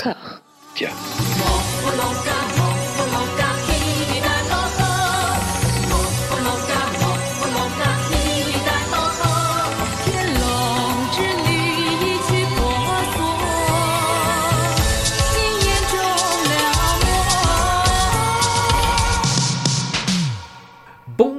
[0.00, 0.90] Tiens.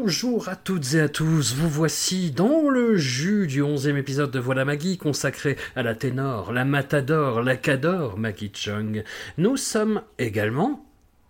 [0.09, 2.68] Bonjour à toutes et à tous, vous voici dans le
[2.99, 8.17] jus du onzième épisode de Voilà Maggie consacré à la ténor, la matador, la cador
[8.17, 9.03] Maggie Chung.
[9.37, 10.85] Nous sommes également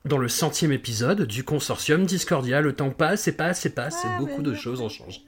[0.05, 2.61] dans le centième épisode du consortium Discordia.
[2.61, 5.21] Le temps passe et passe et passe et beaucoup de choses ont changé.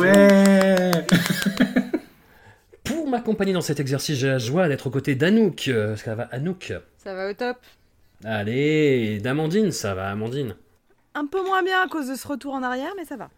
[0.00, 0.90] Ouais
[2.84, 5.68] Pour m'accompagner dans cet exercice, j'ai la joie d'être aux côtés d'Anouk.
[5.68, 7.56] Euh, Ça va Anouk Ça va au top.
[8.24, 10.54] Allez, d'Amandine, ça va Amandine
[11.14, 13.28] Un peu moins bien à cause de ce retour en arrière, mais ça va.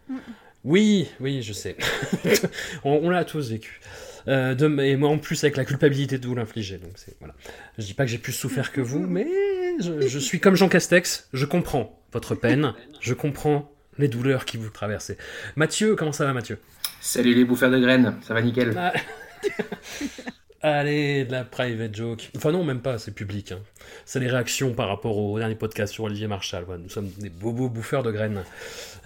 [0.65, 1.77] Oui, oui, je sais.
[2.85, 3.81] on on l'a tous vécu.
[4.27, 6.79] Euh, de- et moi en plus avec la culpabilité de vous l'infliger.
[6.79, 7.35] Donc c'est voilà.
[7.79, 9.27] Je dis pas que j'ai plus souffert que vous, mais
[9.81, 11.29] je, je suis comme Jean Castex.
[11.33, 12.75] Je comprends votre peine.
[13.01, 15.17] Je comprends les douleurs qui vous traversez.
[15.57, 16.59] Mathieu, comment ça va, Mathieu?
[17.01, 18.75] Salut les bouffeurs de graines, ça va nickel?
[18.77, 18.93] Ah.
[20.61, 22.31] Allez, de la private joke.
[22.37, 23.53] Enfin non, même pas, c'est public.
[23.53, 23.61] hein.
[24.05, 26.65] C'est les réactions par rapport au dernier podcast sur Olivier Marchal.
[26.67, 28.43] Voilà, nous sommes des bobos bouffeurs de graines.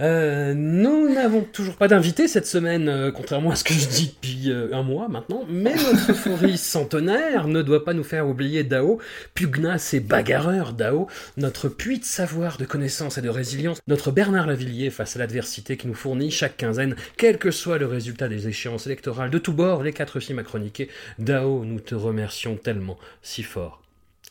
[0.00, 4.14] Euh, nous n'avons toujours pas d'invité cette semaine, euh, contrairement à ce que je dis
[4.16, 5.44] depuis euh, un mois maintenant.
[5.46, 8.98] Mais notre euphorie centenaire ne doit pas nous faire oublier Dao,
[9.34, 14.46] pugnace et bagarreur Dao, notre puits de savoir, de connaissances et de résilience, notre Bernard
[14.46, 18.48] Lavillier face à l'adversité qui nous fournit chaque quinzaine, quel que soit le résultat des
[18.48, 20.88] échéances électorales de tous bords, les quatre films à chroniquer.
[21.18, 23.82] Dao, nous te remercions tellement, si fort,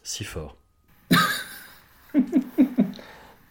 [0.04, 0.58] si fort.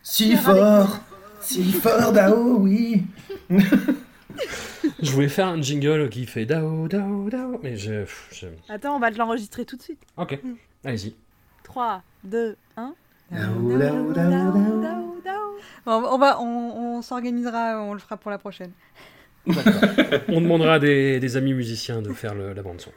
[0.03, 0.98] Si fort
[1.41, 3.03] Si fort Dao, oui
[5.03, 8.05] Je voulais faire un jingle qui fait Dao, Dao, Dao, mais je...
[8.33, 8.47] je...
[8.69, 10.00] Attends, on va te l'enregistrer tout de suite.
[10.16, 10.38] Ok,
[10.84, 11.14] allez-y.
[11.64, 12.94] 3, 2, 1.
[13.31, 15.56] Dao, Dao, Dao, Dao.
[15.86, 18.72] On, on va, on, on s'organisera, on le fera pour la prochaine.
[19.47, 22.93] On demandera à des, des amis musiciens de faire le- la bande son.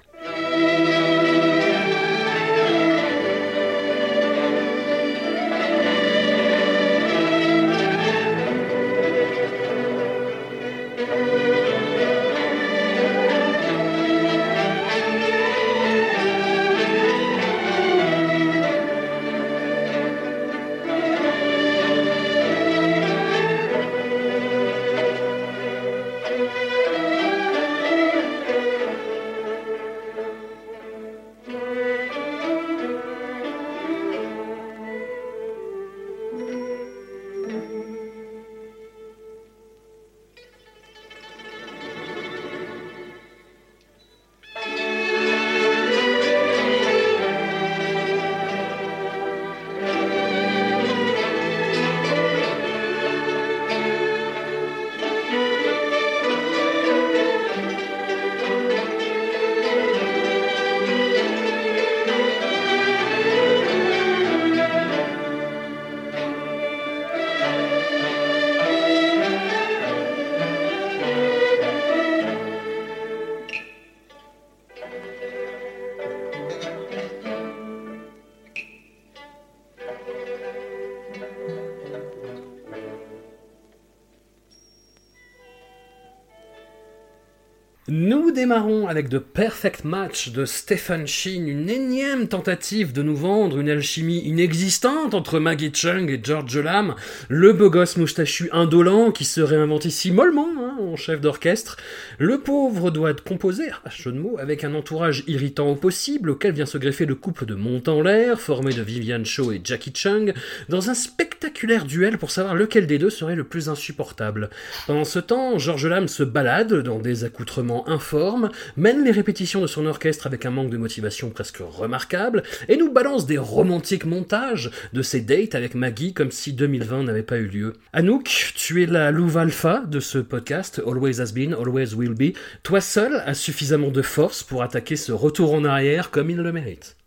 [88.93, 94.19] Avec The Perfect Match de Stephen Sheen, une énième tentative de nous vendre une alchimie
[94.19, 96.93] inexistante entre Maggie Chung et George Lam,
[97.27, 101.77] le beau gosse moustachu indolent qui se réinvente ici mollement hein, en chef d'orchestre.
[102.19, 106.53] Le pauvre doit composer, à jeu de mots, avec un entourage irritant au possible auquel
[106.53, 110.33] vient se greffer le couple de Mont l'air, formé de Vivian Shaw et Jackie Chung,
[110.69, 114.51] dans un spectaculaire duel pour savoir lequel des deux serait le plus insupportable.
[114.85, 119.67] Pendant ce temps, George Lam se balade dans des accoutrements informes, mène les répétitions de
[119.67, 124.69] son orchestre avec un manque de motivation presque remarquable, et nous balance des romantiques montages
[124.93, 127.73] de ses dates avec Maggie comme si 2020 n'avait pas eu lieu.
[127.91, 132.35] Anouk, tu es la louve alpha de ce podcast, Always Has Been, Always Will Be.
[132.63, 136.51] Toi seul as suffisamment de force pour attaquer ce retour en arrière comme il le
[136.51, 136.97] mérite.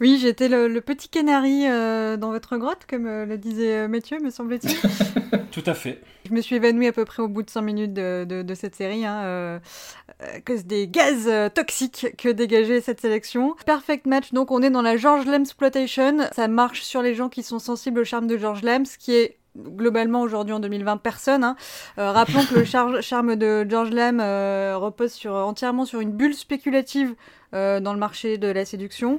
[0.00, 3.88] Oui, j'étais le, le petit canari euh, dans votre grotte, comme euh, le disait euh,
[3.88, 4.74] Mathieu, me semble-t-il.
[5.50, 6.00] Tout à fait.
[6.26, 8.54] Je me suis évanouie à peu près au bout de 5 minutes de, de- de
[8.54, 9.58] cette série, hein, euh,
[10.20, 13.54] à cause des gaz toxiques que dégageait cette sélection.
[13.66, 16.18] Perfect match, donc on est dans la George Lem exploitation.
[16.34, 19.12] Ça marche sur les gens qui sont sensibles au charme de George Lem, ce qui
[19.14, 21.44] est globalement aujourd'hui en 2020 personne.
[21.44, 21.56] Hein.
[21.96, 22.64] rappelons que le
[23.02, 27.14] charme de George Lam repose sur, entièrement sur une bulle spéculative
[27.52, 29.18] euh, dans le marché de la séduction.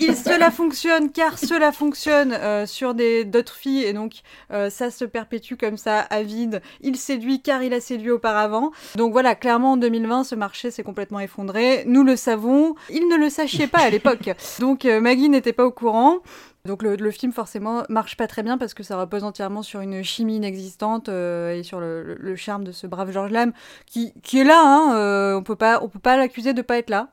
[0.00, 4.90] Il, cela fonctionne car cela fonctionne euh, sur des d'autres filles et donc euh, ça
[4.90, 6.60] se perpétue comme ça à vide.
[6.80, 8.72] Il séduit car il a séduit auparavant.
[8.96, 11.84] Donc voilà, clairement en 2020 ce marché s'est complètement effondré.
[11.86, 12.74] Nous le savons.
[12.90, 14.30] Il ne le sachait pas à l'époque.
[14.58, 16.18] Donc Maggie n'était pas au courant.
[16.64, 20.04] Donc le, film forcément marche pas très bien parce que ça repose entièrement sur une
[20.04, 23.52] chimie inexistante et sur le, charme de ce brave George Lam
[23.84, 24.62] qui, qui est là.
[24.64, 27.08] Hein, on peut pas on peut pas l'accuser de pas être là.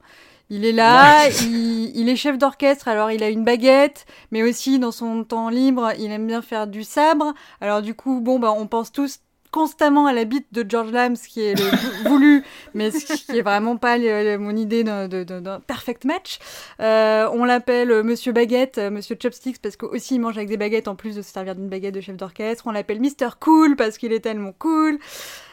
[0.52, 4.92] Il est là, il, est chef d'orchestre, alors il a une baguette, mais aussi dans
[4.92, 7.34] son temps libre, il aime bien faire du sabre.
[7.62, 9.20] Alors du coup, bon, bah, on pense tous
[9.52, 12.44] constamment à la bite de George Lamb, ce qui est le voulu,
[12.74, 13.98] mais ce qui est vraiment pas
[14.38, 16.40] mon idée d'un perfect match.
[16.80, 20.58] Euh, on l'appelle euh, Monsieur Baguette, euh, Monsieur Chopsticks, parce qu'aussi il mange avec des
[20.58, 22.66] baguettes en plus de se servir d'une baguette de chef d'orchestre.
[22.68, 25.00] On l'appelle Mister Cool parce qu'il est tellement cool.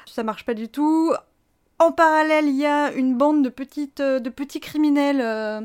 [0.06, 1.12] Ça marche pas du tout.
[1.78, 5.60] En parallèle, il y a une bande de, petites, de petits criminels euh,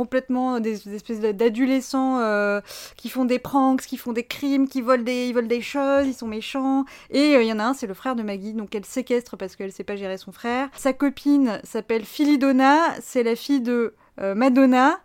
[0.00, 2.62] complètement des, espèces d'adolescents euh,
[2.96, 6.06] qui font des pranks, qui font des crimes, qui volent des, ils volent des choses,
[6.06, 6.86] ils sont méchants.
[7.10, 9.56] Et il y en a un, c'est le frère de Maggie, donc elle séquestre parce
[9.56, 10.70] qu'elle sait pas gérer son frère.
[10.74, 14.98] Sa copine s'appelle Philidona, c'est la fille de Madonna.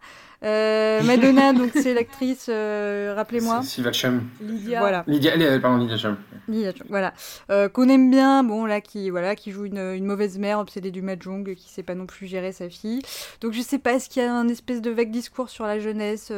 [0.46, 3.64] Euh, Madonna, donc c'est l'actrice, euh, rappelez-moi.
[3.64, 4.24] Sylvia Chum.
[4.42, 4.80] Lydia.
[4.80, 5.04] Voilà.
[5.08, 6.18] Lydia, pardon, Lydia Chum.
[6.48, 7.14] Lydia Chum, voilà.
[7.50, 10.92] Euh, qu'on aime bien, bon là, qui voilà, qui joue une, une mauvaise mère obsédée
[10.92, 13.02] du mahjong, qui sait pas non plus gérer sa fille.
[13.42, 15.80] Donc je sais pas, est-ce qu'il y a un espèce de vague discours sur la
[15.80, 16.32] jeunesse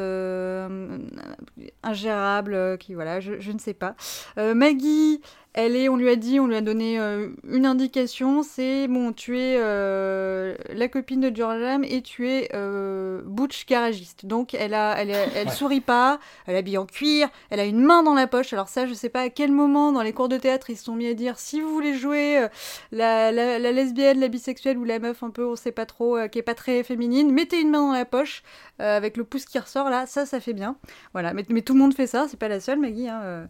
[1.83, 3.95] ingérable, qui voilà, je, je, ne sais pas.
[4.37, 5.21] Maggie,
[5.57, 9.11] elle est, on lui a dit, on lui a donné euh, une indication, c'est bon,
[9.11, 14.27] tu es euh, la copine de George et tu es euh, butch garagiste.
[14.27, 18.03] Donc elle a, elle, elle sourit pas, elle habille en cuir, elle a une main
[18.03, 18.53] dans la poche.
[18.53, 20.83] Alors ça, je sais pas à quel moment dans les cours de théâtre ils se
[20.83, 22.45] sont mis à dire si vous voulez jouer
[22.91, 26.37] la, la, lesbienne, la bisexuelle ou la meuf un peu, on sait pas trop, qui
[26.37, 28.43] est pas très féminine, mettez une main dans la poche
[28.77, 30.75] avec le pouce qui ressort là, ça, ça fait bien.
[31.13, 33.09] Voilà, mais, mais tout le monde fait ça, c'est pas la seule Maggie.
[33.09, 33.47] Hein,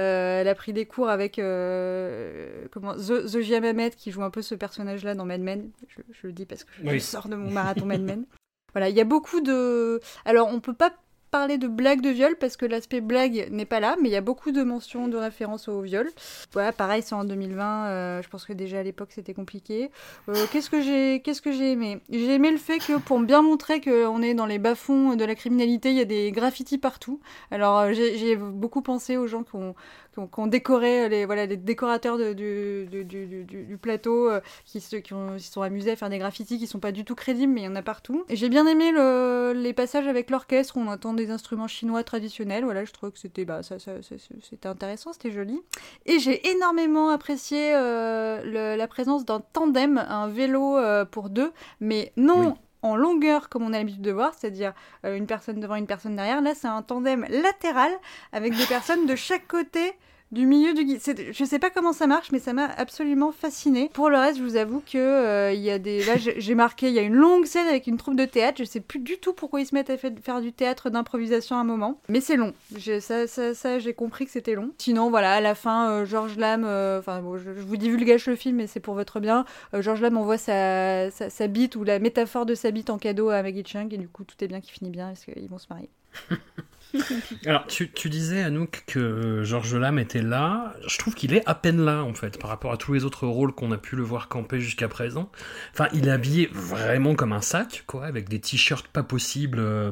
[0.00, 4.54] elle a pris des cours avec euh, comment The, The qui joue un peu ce
[4.54, 5.70] personnage-là dans Mad Men.
[5.88, 8.24] Je, le dis parce que je sors de mon marathon Mad Men.
[8.72, 10.00] Voilà, il y a beaucoup de.
[10.24, 10.92] Alors, on peut pas
[11.32, 14.16] parler de blagues de viol parce que l'aspect blague n'est pas là, mais il y
[14.16, 16.08] a beaucoup de mentions de références au viol.
[16.52, 17.86] Voilà, pareil, c'est en 2020.
[17.86, 19.90] Euh, je pense que déjà à l'époque c'était compliqué.
[20.28, 22.00] Euh, qu'est-ce que j'ai, qu'est-ce que j'ai aimé?
[22.10, 25.34] J'ai aimé le fait que pour bien montrer qu'on est dans les bas-fonds de la
[25.34, 27.18] criminalité, il y a des graffitis partout.
[27.50, 29.74] Alors euh, j'ai beaucoup pensé aux gens qui ont,
[30.12, 34.30] qui ont, décoré les voilà les décorateurs du, plateau
[34.64, 37.14] qui, se, qui, qui sont amusés à faire des graffitis qui sont pas du tout
[37.14, 38.24] crédibles, mais il y en a partout.
[38.28, 42.64] J'ai bien aimé le, les passages avec l'orchestre où on entend des instruments chinois traditionnels.
[42.64, 45.60] Voilà, je trouve que c'était bah, ça, c'était intéressant, c'était joli.
[46.06, 52.12] Et j'ai énormément apprécié euh, la présence d'un tandem, un vélo euh, pour deux, mais
[52.16, 52.56] non.
[52.82, 54.72] En longueur comme on a l'habitude de voir, c'est-à-dire
[55.04, 56.42] euh, une personne devant une personne derrière.
[56.42, 57.92] Là, c'est un tandem latéral
[58.32, 59.92] avec des personnes de chaque côté
[60.32, 61.00] du milieu du guide.
[61.30, 63.90] Je sais pas comment ça marche, mais ça m'a absolument fasciné.
[63.92, 66.02] Pour le reste, je vous avoue que euh, il y a des.
[66.04, 68.56] Là, j'ai marqué, il y a une longue scène avec une troupe de théâtre.
[68.58, 71.60] Je sais plus du tout pourquoi ils se mettent à faire du théâtre d'improvisation à
[71.60, 72.54] un moment, mais c'est long.
[73.00, 74.70] Ça, ça, ça j'ai compris que c'était long.
[74.78, 76.64] Sinon, voilà, à la fin, euh, Georges Lam.
[76.64, 79.44] Euh, enfin, bon, je, vous divulgage le film, mais c'est pour votre bien.
[79.74, 83.28] Georges Lam envoie sa, sa, sa, bite ou la métaphore de sa bite en cadeau
[83.28, 85.58] à Maggie Chung, et du coup, tout est bien qui finit bien parce qu'ils vont
[85.58, 85.90] se marier.
[87.46, 90.74] Alors, tu, tu, disais, Anouk, que Georges Lam était là.
[90.86, 93.26] Je trouve qu'il est à peine là, en fait, par rapport à tous les autres
[93.26, 95.30] rôles qu'on a pu le voir camper jusqu'à présent.
[95.72, 99.58] Enfin, il est habillé vraiment comme un sac, quoi, avec des t-shirts pas possibles.
[99.60, 99.90] Euh,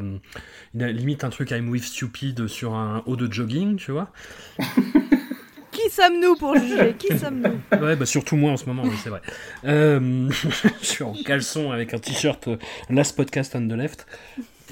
[0.74, 4.12] il a limite un truc I'm with stupid sur un haut de jogging, tu vois.
[5.70, 6.94] Qui sommes-nous pour juger?
[6.98, 7.60] Qui sommes-nous?
[7.80, 9.22] Ouais, bah surtout moi en ce moment, oui, c'est vrai.
[9.64, 10.28] Euh,
[10.82, 12.56] je suis en caleçon avec un t-shirt euh,
[12.90, 14.06] Last Podcast on the Left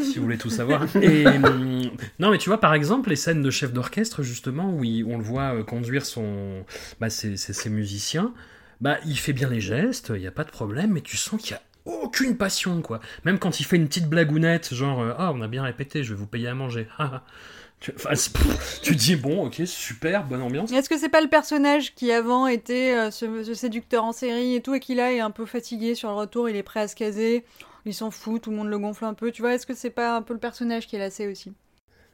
[0.04, 0.84] si vous voulez tout savoir.
[1.02, 4.82] Et, hum, non, mais tu vois, par exemple, les scènes de chef d'orchestre, justement, où
[4.82, 6.64] on le voit euh, conduire son,
[7.00, 8.32] bah, ses, ses, musiciens,
[8.80, 11.40] bah, il fait bien les gestes, il n'y a pas de problème, mais tu sens
[11.40, 13.00] qu'il y a aucune passion, quoi.
[13.24, 16.14] Même quand il fait une petite blagounette, genre, euh, ah, on a bien répété, je
[16.14, 16.88] vais vous payer à manger.
[17.80, 18.10] Tu, enfin,
[18.82, 20.72] tu dis bon, ok, super, bonne ambiance.
[20.72, 24.56] Est-ce que c'est pas le personnage qui avant était euh, ce, ce, séducteur en série
[24.56, 26.80] et tout, et qui là est un peu fatigué sur le retour, il est prêt
[26.80, 27.44] à se caser
[27.84, 29.30] il s'en fout, tout le monde le gonfle un peu.
[29.32, 31.52] Tu vois, est-ce que c'est pas un peu le personnage qui est lassé aussi?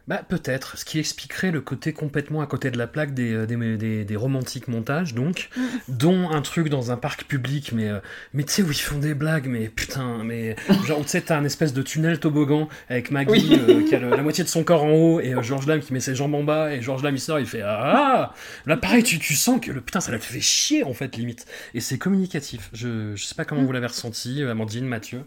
[0.07, 3.47] Bah peut-être, ce qui expliquerait le côté complètement à côté de la plaque des, euh,
[3.47, 5.63] des, des, des romantiques montages, donc, Mm.
[5.89, 8.01] dont un truc dans un parc public, mais, euh,
[8.35, 10.57] mais tu sais, où ils font des blagues, mais putain, mais
[10.87, 13.59] genre, tu sais, t'as un espèce de tunnel toboggan avec Maggie Oui.
[13.59, 15.81] euh, qui a le- la moitié de son corps en haut, et euh, George Lam
[15.81, 18.35] qui met ses jambes en bas, et George Lam il sort, il fait Ah
[18.67, 21.47] Là pareil, tu, tu sens que le putain, ça l'a fait chier en fait, limite.
[21.73, 22.69] Et c'est communicatif.
[22.75, 23.67] Je, je sais pas comment Mm.
[23.67, 25.23] vous l'avez ressenti, Amandine, Mathieu.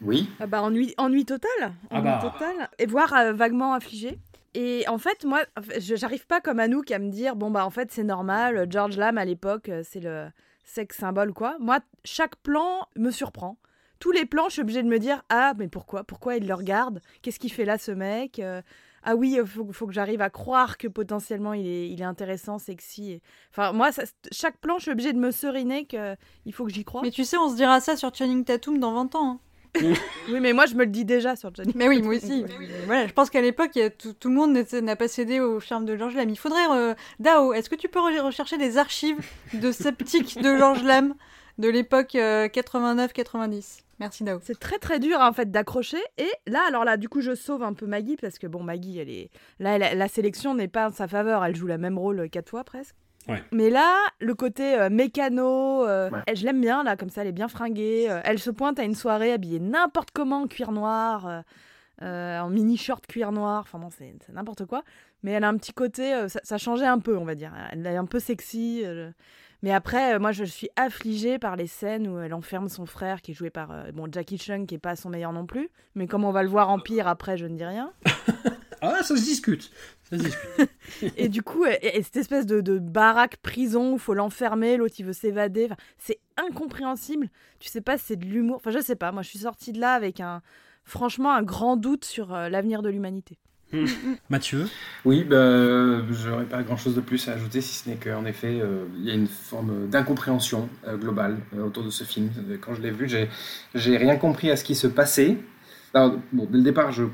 [0.00, 0.28] Oui.
[0.40, 1.50] Ah bah ennui, ennui total.
[1.90, 2.20] Ah Ennui bah.
[2.22, 2.68] total.
[2.78, 4.18] Et voire euh, vaguement affligé.
[4.54, 5.40] Et en fait, moi,
[5.78, 8.96] je- j'arrive pas comme Anouk à me dire, bon bah en fait c'est normal, George
[8.96, 10.28] Lam à l'époque, euh, c'est le
[10.64, 11.56] sexe symbole quoi.
[11.60, 13.58] Moi, chaque plan me surprend.
[14.00, 16.04] Tous les plans, je suis obligée de me dire, ah mais pourquoi?
[16.04, 17.00] Pourquoi il le regarde?
[17.22, 18.62] Qu'est-ce qu'il fait là ce mec Euh,
[19.04, 22.04] Ah oui, il faut, faut que j'arrive à croire que potentiellement il est, il est
[22.04, 23.12] intéressant, sexy.
[23.12, 24.02] Et- Enfin, moi, ça-
[24.32, 27.02] chaque plan, je suis obligée de me seriner qu'il faut que j'y croie.
[27.02, 29.30] Mais tu sais, on se dira ça sur Channing Tatum dans 20 ans.
[29.32, 29.40] hein.
[30.28, 31.72] Oui, mais moi, je me le dis déjà sur Johnny.
[31.74, 32.44] Mais oui, moi aussi.
[32.86, 35.96] Voilà, je pense qu'à l'époque, tout, tout le monde n'a pas cédé au charme de
[35.96, 36.28] George Lam.
[36.28, 36.66] Il faudrait.
[36.70, 39.18] euh, Dao, est-ce que tu peux re- rechercher des archives
[39.54, 41.14] de sceptiques de George Lam
[41.58, 44.38] de l'époque euh, 89-90 Merci Dao.
[44.42, 45.98] C'est très très dur en fait d'accrocher.
[46.18, 48.98] Et là, alors là, du coup, je sauve un peu Maggie parce que bon, Maggie,
[48.98, 51.44] elle est là, elle- la sélection n'est pas en sa faveur.
[51.44, 52.94] Elle joue la même rôle euh, quatre fois presque.
[53.28, 53.42] Ouais.
[53.52, 56.20] Mais là, le côté euh, mécano, euh, Ouais.
[56.26, 58.06] elle, je l'aime bien là, comme ça, elle est bien fringuée.
[58.10, 61.40] euh, elle se pointe à une soirée habillée n'importe comment en cuir noir, euh,
[62.02, 63.62] euh, en mini short cuir noir.
[63.66, 64.82] Enfin bon, c'est c'est n'importe quoi.
[65.22, 67.52] Mais elle a un petit côté, euh, ça, ça changeait un peu, on va dire.
[67.72, 68.82] Elle est un peu sexy.
[68.84, 69.10] euh,
[69.62, 73.20] mais après, euh, moi, je suis affligée par les scènes où elle enferme son frère,
[73.20, 75.68] qui est joué par euh, bon, Jackie Chung, qui est pas son meilleur non plus.
[75.96, 77.90] Mais comme on va le voir en pire après, je ne dis rien.
[78.80, 79.72] Ah, ça se discute.
[81.16, 84.94] Et du coup, et, et cette espèce de, de baraque prison où faut l'enfermer, l'autre
[84.98, 85.66] il veut s'évader.
[85.66, 87.28] Enfin, c'est incompréhensible.
[87.58, 88.56] Tu sais pas si c'est de l'humour.
[88.56, 89.12] Enfin, je sais pas.
[89.12, 90.42] Moi, je suis sortie de là avec un,
[90.84, 93.38] franchement, un grand doute sur euh, l'avenir de l'humanité.
[94.30, 94.66] Mathieu
[95.04, 98.86] Oui, bah, j'aurais pas grand-chose de plus à ajouter, si ce n'est qu'en effet, euh,
[98.96, 102.30] il y a une forme d'incompréhension euh, globale euh, autour de ce film.
[102.60, 103.28] Quand je l'ai vu, j'ai,
[103.74, 105.36] j'ai rien compris à ce qui se passait.
[105.92, 107.04] Alors, bon, dès le départ, je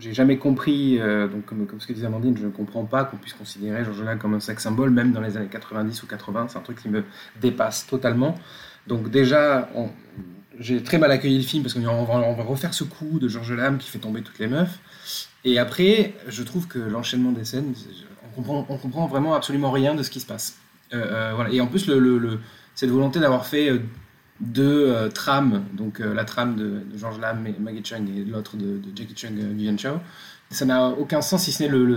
[0.00, 3.18] j'ai jamais compris, euh, donc comme, ce que disait Amandine, je ne comprends pas qu'on
[3.18, 6.48] puisse considérer Georges comme un sex symbole, même dans les années 90 ou 80.
[6.48, 7.04] C'est un truc qui me
[7.40, 8.38] dépasse totalement.
[8.86, 9.68] Donc déjà,
[10.58, 13.78] j'ai très mal accueilli le film parce qu'on va, refaire ce coup de Georges Lam
[13.78, 14.78] qui fait tomber toutes les meufs.
[15.44, 17.74] Et après, je trouve que l'enchaînement des scènes,
[18.24, 20.58] on comprend, comprend vraiment absolument rien de ce qui se passe.
[20.92, 21.50] Euh, euh, voilà.
[21.50, 21.90] Et en plus,
[22.74, 23.70] cette volonté d'avoir fait
[24.40, 28.24] deux euh, trames, donc euh, la trame de, de George Lam et Maggie Chung et
[28.24, 30.00] l'autre de, de Jackie Chung et Vivian Chow,
[30.50, 31.96] ça n'a aucun sens si ce n'est le,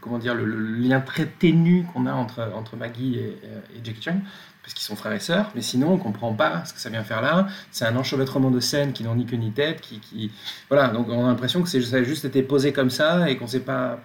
[0.00, 3.38] comment dire, le, lien très ténu qu'on a entre, entre Maggie et,
[3.76, 4.20] et Jackie Chung,
[4.62, 7.04] parce qu'ils sont frères et sœurs, mais sinon on comprend pas ce que ça vient
[7.04, 7.46] faire là.
[7.70, 10.30] C'est un enchevêtrement de scènes qui n'ont ni queue ni tête, qui, qui,
[10.68, 13.46] voilà, donc on a l'impression que ça a juste été posé comme ça et qu'on
[13.46, 14.00] s'est pas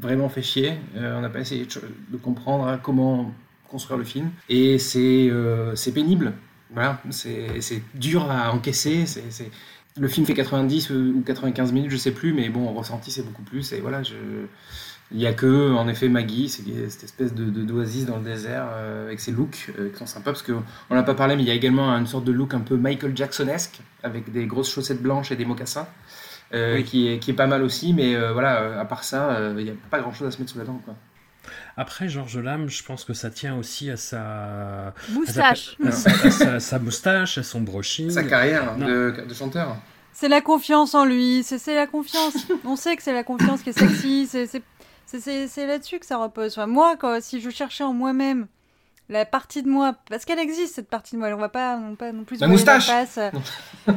[0.00, 0.74] vraiment fait chier.
[0.96, 1.66] Euh, on n'a pas essayé
[2.10, 3.32] de, comprendre comment
[3.68, 4.30] construire le film.
[4.48, 6.34] Et c'est euh, c'est pénible.
[6.74, 9.04] Voilà, c'est dur à encaisser.
[9.06, 9.50] c'est
[9.98, 13.22] Le film fait 90 ou 95 minutes, je sais plus, mais bon, en ressenti, c'est
[13.22, 13.72] beaucoup plus.
[13.72, 14.14] Et voilà, je...
[15.10, 19.06] il n'y a que, en effet, Maggie, cette espèce de d'oasis dans le désert euh,
[19.06, 21.50] avec ses looks euh, qui sont sympas parce qu'on n'a pas parlé, mais il y
[21.50, 25.30] a également une sorte de look un peu Michael Jacksonesque avec des grosses chaussettes blanches
[25.32, 25.88] et des mocassins.
[26.54, 26.84] euh, Oui.
[26.84, 29.74] qui, est, qui est pas mal aussi, mais voilà, à part ça, il n'y a
[29.90, 30.80] pas grand chose à se mettre sous la dent.
[30.84, 30.94] Quoi.
[31.76, 34.20] Après, Georges Lame, je pense que ça tient aussi à sa,
[34.88, 35.76] à sa, Moustache.
[35.86, 38.10] à sa, à sa- sa moustache, à son brushing.
[38.10, 39.76] Sa carrière de, de chanteur.
[40.12, 42.36] C'est la confiance en lui, c'est c'est la confiance.
[42.64, 44.62] On sait que c'est la confiance qui est sexy, c'est- c'est
[45.06, 46.52] c'est- c'est- c'est là-dessus que ça repose.
[46.52, 48.46] Enfin, moi, quand, si je cherchais en moi-même
[49.12, 51.94] la partie de moi, parce qu'elle existe cette partie de moi, on va pas non,
[51.94, 52.86] pas non plus La moustache.
[52.86, 53.30] face, euh,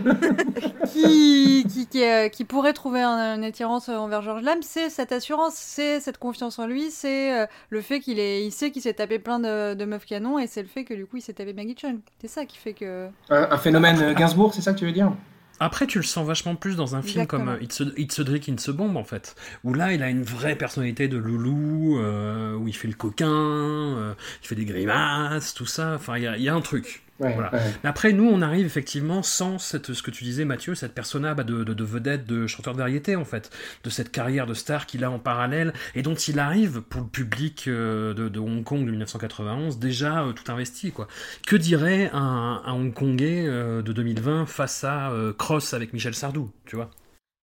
[0.93, 5.11] qui, qui, qui, euh, qui pourrait trouver un- une attirance envers Georges Lam, c'est cette
[5.11, 8.81] assurance, c'est cette confiance en lui, c'est euh, le fait qu'il est, il sait qu'il
[8.81, 11.21] s'est tapé plein de, de meufs canons et c'est le fait que du coup il
[11.21, 11.99] s'est tapé Maggie Chung.
[12.21, 13.07] C'est ça qui fait que.
[13.29, 15.11] Un, un phénomène euh, Gainsbourg, c'est ça que tu veux dire?
[15.59, 17.45] Après, tu le sens vachement plus dans un film Exactement.
[17.45, 19.35] comme euh, It's a, It's a Drink, Bomb, en fait.
[19.63, 23.27] Où là, il a une vraie personnalité de loulou, euh, où il fait le coquin,
[23.29, 25.93] euh, il fait des grimaces, tout ça.
[25.95, 27.04] Enfin, il y a, il y a un truc.
[27.19, 27.53] Ouais, Voilà.
[27.53, 27.59] ouais.
[27.83, 31.33] Mais après, nous, on arrive effectivement sans cette, ce que tu disais, Mathieu, cette persona
[31.33, 33.51] bah, de, de, de vedette, de chanteur de variété, en fait,
[33.83, 37.07] de cette carrière de star qu'il a en parallèle et dont il arrive pour le
[37.07, 41.07] public euh, de, de Hong Kong de 1991 déjà euh, tout investi, quoi.
[41.47, 46.51] Que dirait un, un Hongkongais euh, de 2020 face à euh, Cross avec Michel Sardou,
[46.65, 46.89] tu vois?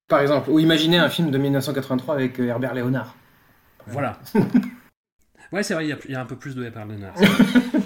[0.08, 3.14] Par exemple, ou imaginez un film de 1983 avec euh, Herbert Léonard.
[3.86, 4.20] Voilà.
[5.52, 7.14] ouais, c'est vrai, il y y, a un peu plus de Herbert Léonard.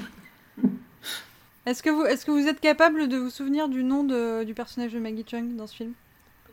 [1.67, 4.55] Est-ce que vous, est-ce que vous êtes capable de vous souvenir du nom de, du
[4.55, 5.93] personnage de Maggie Chung dans ce film?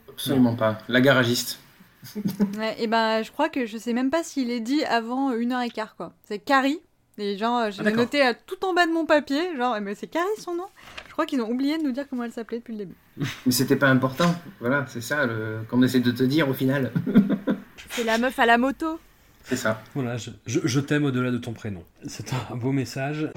[0.09, 0.77] Absolument pas.
[0.87, 1.59] La garagiste.
[2.57, 5.53] Ouais, et ben, je crois que je sais même pas s'il est dit avant une
[5.53, 6.11] heure et quart, quoi.
[6.27, 6.79] C'est Carrie.
[7.17, 7.99] Et genre, je l'ai d'accord.
[8.01, 9.55] noté à tout en bas de mon papier.
[9.55, 10.65] Genre, mais c'est Carrie son nom?
[11.07, 12.95] Je crois qu'ils ont oublié de nous dire comment elle s'appelait depuis le début.
[13.45, 14.33] Mais c'était pas important.
[14.59, 15.59] Voilà, c'est ça le...
[15.69, 16.91] qu'on essaie de te dire au final.
[17.91, 18.99] C'est la meuf à la moto.
[19.43, 19.81] C'est ça.
[19.93, 21.83] Voilà, je, je- je t'aime au-delà de ton prénom.
[22.07, 23.29] C'est un beau message.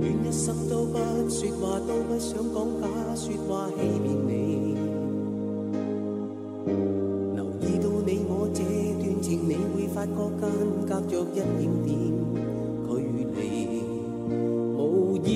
[0.00, 0.96] 愿一生都不
[1.28, 4.76] 說話，都不想講假說話欺骗你。
[7.34, 10.48] 留意到你我這段情，你會發覺間
[10.86, 11.44] 隔着一點
[11.84, 11.90] 點
[12.88, 12.90] 距
[13.28, 13.30] 離。
[14.78, 15.26] 無言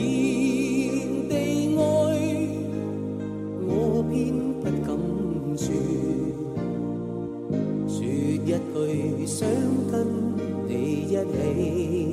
[1.28, 1.32] 地
[1.76, 1.80] 愛，
[3.68, 4.14] 我偏
[4.60, 4.88] 不敢
[5.56, 5.66] 說，
[7.88, 7.96] 說
[8.44, 9.48] 一句想
[9.90, 9.94] 跟
[10.66, 10.70] 你
[11.04, 12.05] 一起。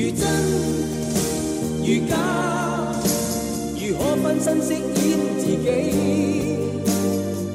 [0.00, 0.24] 如真
[1.84, 2.16] 如假，
[3.78, 4.80] 如何分身饰演
[5.38, 5.68] 自己？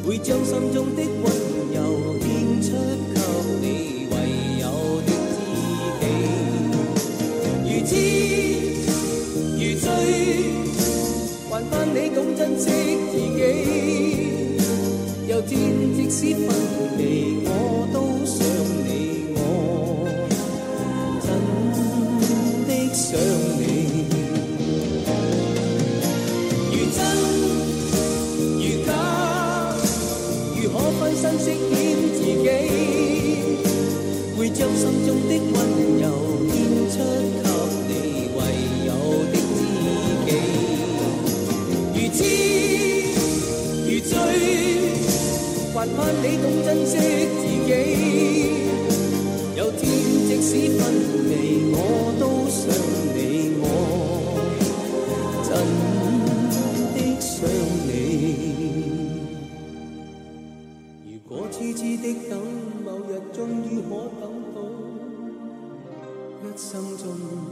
[0.06, 1.26] 会将心中的温
[1.74, 1.78] 柔
[2.22, 2.68] 献出
[3.16, 3.20] 给
[3.62, 3.66] 你
[4.12, 4.14] 唯
[4.62, 4.64] 有
[5.08, 5.36] 的知
[5.98, 6.06] 己。
[7.66, 7.92] 如痴
[9.58, 9.84] 如醉，
[11.50, 12.64] 还盼你懂珍惜
[13.12, 13.40] 自己。
[15.28, 15.52] 有天
[15.96, 16.48] 即使分
[17.00, 17.02] 离，
[17.44, 17.50] 我
[17.92, 17.98] 都
[22.96, 23.20] 想
[23.60, 23.62] 你。
[26.72, 26.98] 如真
[28.56, 28.90] 如假，
[30.56, 31.54] 如可分身饰演
[32.16, 32.48] 自己？
[34.38, 35.56] 会将心中的温
[36.00, 36.04] 柔
[36.50, 36.56] 献
[36.90, 36.96] 出
[37.36, 37.48] 给
[37.88, 37.92] 你
[38.38, 38.40] 唯
[38.86, 38.90] 有
[39.32, 40.28] 的知己。
[41.94, 42.18] 如痴
[43.90, 44.12] 如醉。
[45.74, 47.70] 还盼你懂珍惜自己。
[49.58, 49.82] 有天
[50.28, 50.82] 即使分
[51.30, 51.34] 离，
[62.06, 62.40] 的等，
[62.86, 63.90] 某日终于可
[64.22, 64.62] 等到
[66.44, 67.45] 一生中。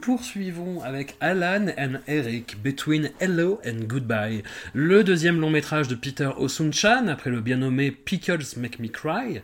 [0.00, 4.42] Poursuivons avec Alan and Eric, Between Hello and Goodbye,
[4.74, 9.40] le deuxième long métrage de Peter Osunchan, après le bien nommé Pickles Make Me Cry.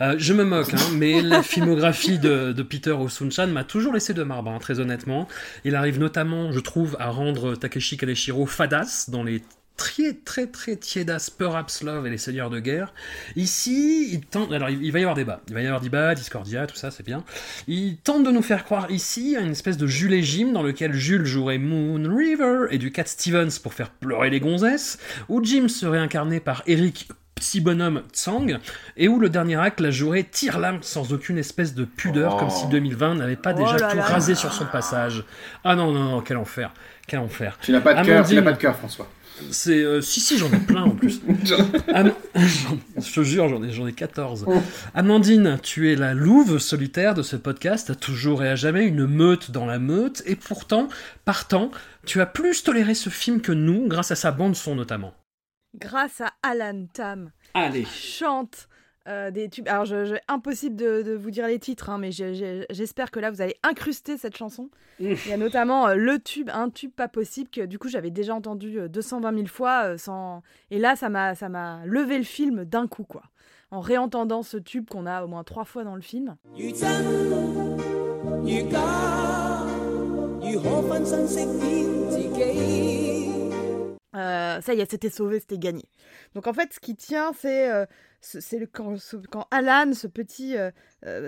[0.00, 4.14] Euh, je me moque, hein, mais la filmographie de, de Peter Osunchan m'a toujours laissé
[4.14, 5.28] de marbre, hein, très honnêtement.
[5.64, 9.42] Il arrive notamment, je trouve, à rendre Takeshi Kaneshiro fadasse dans les
[9.80, 12.92] très très très tiédasse Perhaps Love et les Seigneurs de guerre.
[13.34, 14.52] Ici, il tente.
[14.52, 15.40] Alors, il va y avoir débat.
[15.48, 17.24] Il va y avoir débat, Discordia, tout ça, c'est bien.
[17.66, 20.62] Il tente de nous faire croire ici à une espèce de Jules et Jim dans
[20.62, 24.98] lequel Jules jouerait Moon River et du Cat Stevens pour faire pleurer les gonzesses,
[25.30, 28.58] où Jim serait incarné par Eric petit bonhomme Tsang,
[28.98, 32.38] et où le dernier acte la jouerait tire-lame sans aucune espèce de pudeur, Oh.
[32.38, 34.02] comme si 2020 n'avait pas Oh déjà là tout là.
[34.02, 35.24] rasé sur son passage.
[35.64, 36.70] Ah non, non, non, quel enfer,
[37.06, 37.56] quel enfer.
[37.62, 39.08] Tu n'as pas de cœur, tu n'as pas de cœur, François.
[39.50, 41.20] C'est euh, si si j'en ai plein en plus.
[41.94, 44.46] Am- je te jure j'en ai j'en ai 14.
[44.94, 49.50] Amandine, tu es la louve solitaire de ce podcast, toujours et à jamais une meute
[49.50, 50.88] dans la meute et pourtant
[51.24, 51.70] partant,
[52.06, 55.14] tu as plus toléré ce film que nous grâce à sa bande son notamment.
[55.78, 57.86] Grâce à Alan Tam, Allez.
[57.86, 58.68] chante
[59.08, 59.66] euh, des tubes.
[59.68, 63.30] Alors, je, je- impossible de, de vous dire les titres, hein, mais j'espère que là,
[63.30, 64.70] vous allez incruster cette chanson.
[65.00, 65.12] Mmh.
[65.24, 68.10] Il y a notamment euh, le tube, un tube pas possible, que du coup, j'avais
[68.10, 69.84] déjà entendu euh, 220 000 fois.
[69.84, 70.42] euh, sans...
[70.70, 73.22] Et là, ça m'a ça m'a levé le film d'un coup, quoi.
[73.70, 76.36] En réentendant ce tube qu'on a au moins trois fois dans le film.
[84.16, 85.84] Euh, ça y est, c'était sauvé, c'était gagné.
[86.34, 87.86] Donc en fait, ce qui tient, c'est euh,
[88.72, 88.96] quand,
[89.30, 90.70] quand Alan, ce petit, euh,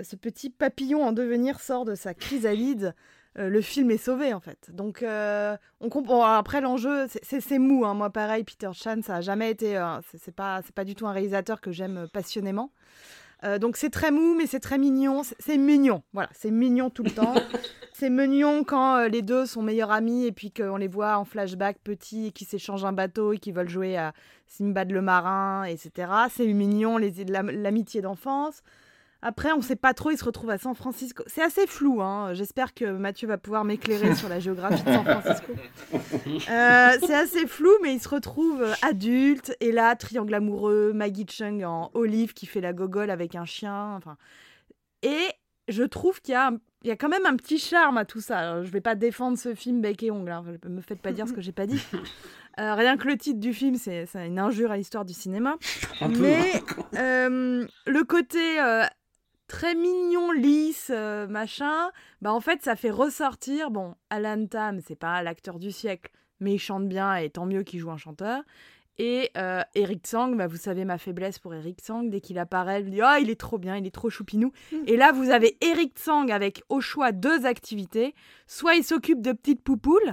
[0.03, 2.93] ce petit papillon en devenir, sort de sa chrysalide.
[3.35, 4.69] le film est sauvé en fait.
[4.71, 6.23] Donc on comprend.
[6.25, 7.85] Après l'enjeu, c'est- mou.
[7.85, 7.93] hein.
[7.93, 9.81] Moi pareil, Peter Chan, ça a jamais été.
[10.21, 12.71] c'est pas, c'est pas du tout un réalisateur que j'aime passionnément.
[13.59, 15.21] Donc c'est très mou, mais c'est très mignon.
[15.39, 16.03] C'est mignon.
[16.13, 17.33] Voilà, c'est mignon tout le temps.
[17.93, 21.25] c'est mignon quand euh, les deux sont meilleurs amis et puis qu'on les voit en
[21.25, 24.13] flashback petits et qui s'échangent un bateau et qui veulent jouer à
[24.47, 26.11] Simbad le marin, etc.
[26.29, 28.61] C'est mignon, l'amitié d'enfance.
[29.25, 31.23] Après, on sait pas trop, ils se retrouvent à San Francisco.
[31.27, 32.33] C'est assez flou, hein.
[32.33, 35.53] J'espère que Mathieu va pouvoir m'éclairer sur la géographie de San Francisco.
[36.49, 39.55] Euh, c'est assez flou, mais ils se retrouvent euh, adultes.
[39.59, 43.95] Et là, triangle amoureux, Maggie Chung en olive qui fait la gogole avec un chien.
[43.95, 44.17] Enfin,
[45.03, 45.27] et
[45.67, 46.51] je trouve qu'il y a,
[46.83, 48.39] il y a quand même un petit charme à tout ça.
[48.39, 50.31] Alors, je vais pas défendre ce film bec et ongle.
[50.31, 50.43] Hein.
[50.67, 51.81] Me faites pas dire ce que j'ai pas dit.
[52.59, 55.57] Euh, rien que le titre du film, c'est une injure à l'histoire du cinéma.
[56.01, 56.19] Un peu.
[56.19, 56.61] Mais
[56.95, 58.83] euh, le côté euh,
[59.47, 61.89] très mignon, lisse, machin,
[62.21, 63.71] bah en fait, ça fait ressortir.
[63.71, 67.63] Bon, Alan Tam, c'est pas l'acteur du siècle, mais il chante bien et tant mieux
[67.63, 68.43] qu'il joue un chanteur.
[68.99, 72.81] Et euh, Eric Tsang, bah, vous savez ma faiblesse pour Eric Tsang, dès qu'il apparaît,
[72.81, 74.51] je me dis Ah, il est trop bien, il est trop choupinou.
[74.87, 78.13] Et là, vous avez Eric Tsang avec au choix deux activités.
[78.45, 80.11] Soit il s'occupe de petites poupoules,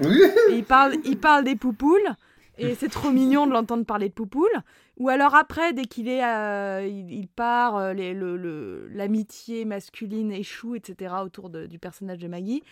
[0.51, 2.09] et il parle, il parle des poupoules,
[2.57, 4.49] et c'est trop mignon de l'entendre parler de poupoules.
[4.97, 9.65] Ou alors après, dès qu'il est, euh, il, il part, euh, les- le- le- l'amitié
[9.65, 11.15] masculine échoue, etc.
[11.25, 12.63] autour de- du personnage de Maggie.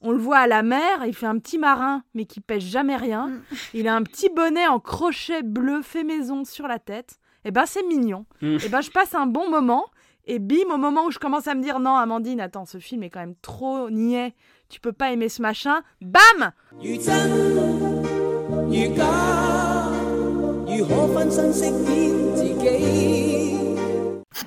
[0.00, 2.96] On le voit à la mer, il fait un petit marin, mais qui pêche jamais
[2.96, 3.28] rien.
[3.28, 3.42] Mm.
[3.74, 7.18] Il a un petit bonnet en crochet bleu fait maison sur la tête.
[7.44, 8.24] Et eh ben c'est mignon.
[8.40, 9.84] Et eh ben je passe un bon moment.
[10.26, 13.02] Et bim, au moment où je commence à me dire non, Amandine, attends, ce film
[13.02, 14.34] est quand même trop niais.
[14.70, 15.82] Tu peux pas aimer ce machin.
[16.00, 16.52] Bam.
[16.80, 16.98] You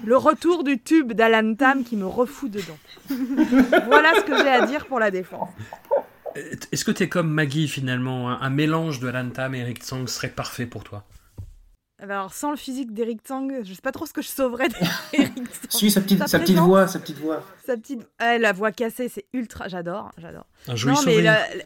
[0.05, 2.77] le retour du tube d'Alan Tam qui me refout dedans.
[3.87, 5.49] voilà ce que j'ai à dire pour la défense.
[6.35, 10.07] Est-ce que t'es comme Maggie finalement un, un mélange de Alan Tam et Eric Tsang
[10.07, 11.03] serait parfait pour toi?
[11.99, 15.33] Alors, sans le physique d'Eric Tsang, je sais pas trop ce que je sauverais d'Eric
[15.35, 15.69] Tsang.
[15.69, 17.43] Suis sa petite, Sa sa petite voix, sa petite voix.
[17.65, 18.07] Sa petite.
[18.19, 19.67] La voix cassée, c'est ultra.
[19.67, 20.45] J'adore, j'adore.
[20.67, 21.25] Un joli Non, mais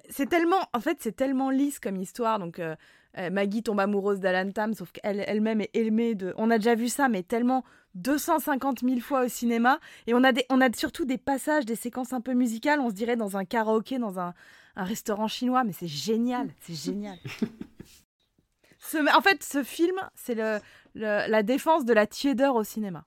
[0.10, 0.62] c'est tellement.
[0.74, 2.40] En fait, c'est tellement lisse comme histoire.
[2.40, 2.76] Donc, euh,
[3.18, 6.34] euh, Maggie tombe amoureuse d'Alan Tam, sauf qu'elle elle-même est aimée de.
[6.38, 7.64] On a déjà vu ça, mais tellement
[7.96, 9.80] 250 000 fois au cinéma.
[10.08, 12.80] Et on a, des, on a surtout des passages, des séquences un peu musicales.
[12.80, 14.34] On se dirait dans un karaoké, dans un,
[14.76, 15.64] un restaurant chinois.
[15.64, 17.18] Mais c'est génial, c'est génial.
[18.80, 20.60] Ce- en fait, ce film, c'est le,
[20.96, 23.06] le- la défense de la tiédeur au cinéma.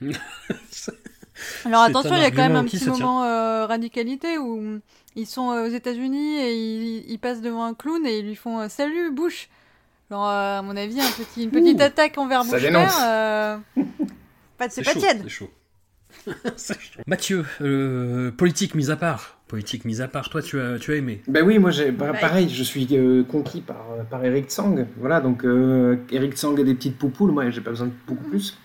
[0.00, 0.18] Voilà.
[1.64, 4.80] Alors attention, il y a quand même un petit moment euh, radicalité où
[5.16, 8.34] ils sont euh, aux États-Unis et ils, ils passent devant un clown et ils lui
[8.36, 9.48] font euh, Salut Bush
[10.10, 12.94] Alors, euh, à mon avis, un petit, une petite attaque envers Ça Bush dénonce.
[12.96, 13.04] père,
[13.76, 13.82] euh,
[14.58, 15.22] pas- c'est pas chaud, tiède.
[15.22, 15.50] C'est chaud.
[17.06, 19.38] Mathieu, euh, politique mise à part.
[19.48, 21.22] Politique mise à part, toi tu as, tu as aimé.
[21.28, 22.20] Ben oui, moi j'ai bah, Ouais.
[22.20, 24.86] pareil, je suis euh, conquis par, par Eric Tsang.
[24.98, 28.24] Voilà, donc euh, Eric Tsang a des petites poupoules, moi j'ai pas besoin de beaucoup
[28.24, 28.58] plus.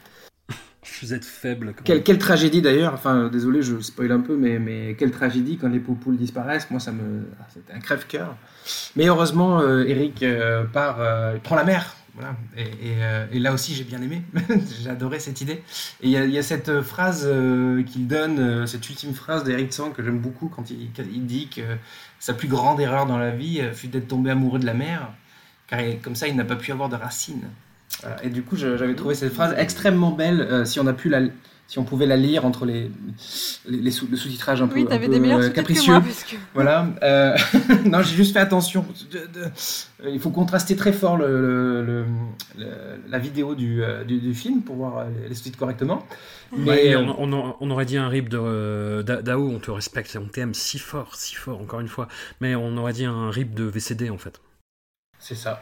[1.01, 1.73] Vous êtes faible.
[1.83, 5.79] Quelle, tragédie d'ailleurs, enfin désolé, je spoil un peu, mais, mais quelle tragédie quand les
[5.79, 7.27] poupoules disparaissent, moi ça me.
[7.39, 8.35] ah, C'était un crève-cœur.
[8.95, 11.95] Mais heureusement, euh, Eric euh, part, euh, il prend la mer.
[12.15, 12.35] Voilà.
[12.57, 14.23] Et, et, euh, et là aussi j'ai bien aimé,
[14.81, 15.61] j'ai adoré cette idée.
[16.01, 18.89] Et il y, a- il y a cette euh, phrase euh, qu'il donne, euh, cette
[18.89, 21.61] ultime phrase d'Eric Tsang que j'aime beaucoup quand il, quand il dit que
[22.19, 25.11] sa plus grande erreur dans la vie euh, fut d'être tombé amoureux de la mer.
[25.67, 27.43] car comme ça il n'a pas pu avoir de racines.
[28.01, 28.23] Voilà.
[28.23, 30.41] Et du coup, j'avais trouvé cette phrase extrêmement belle.
[30.41, 31.21] euh, si on a pu la,
[31.69, 32.89] si on pouvait la lire entre les,
[33.67, 35.63] les, les sous, le sous-titrage un peu, Oui, un t'avais peu, des meilleurs euh, sous-titres
[35.63, 35.93] que capricieux.
[35.93, 36.01] moi.
[36.01, 36.35] Parce que...
[36.53, 36.87] Voilà.
[37.03, 37.35] euh,
[37.85, 38.85] non, j'ai juste fait attention.
[39.11, 39.45] De- de-
[40.03, 42.05] euh, il faut contraster très fort le, le- le-
[42.59, 42.67] le-
[43.09, 46.05] la vidéo du, euh, du, du film pour voir euh, les, sous-titres correctement.
[46.55, 49.59] Mais Ouais, euh, on, on- on aurait dit un rip de euh, Da- Dao, on
[49.59, 52.07] te respecte, on t'aime si fort, si fort, encore une fois.
[52.41, 54.39] Mais on aurait dit un rip de VCD en fait.
[55.19, 55.61] c'est ça.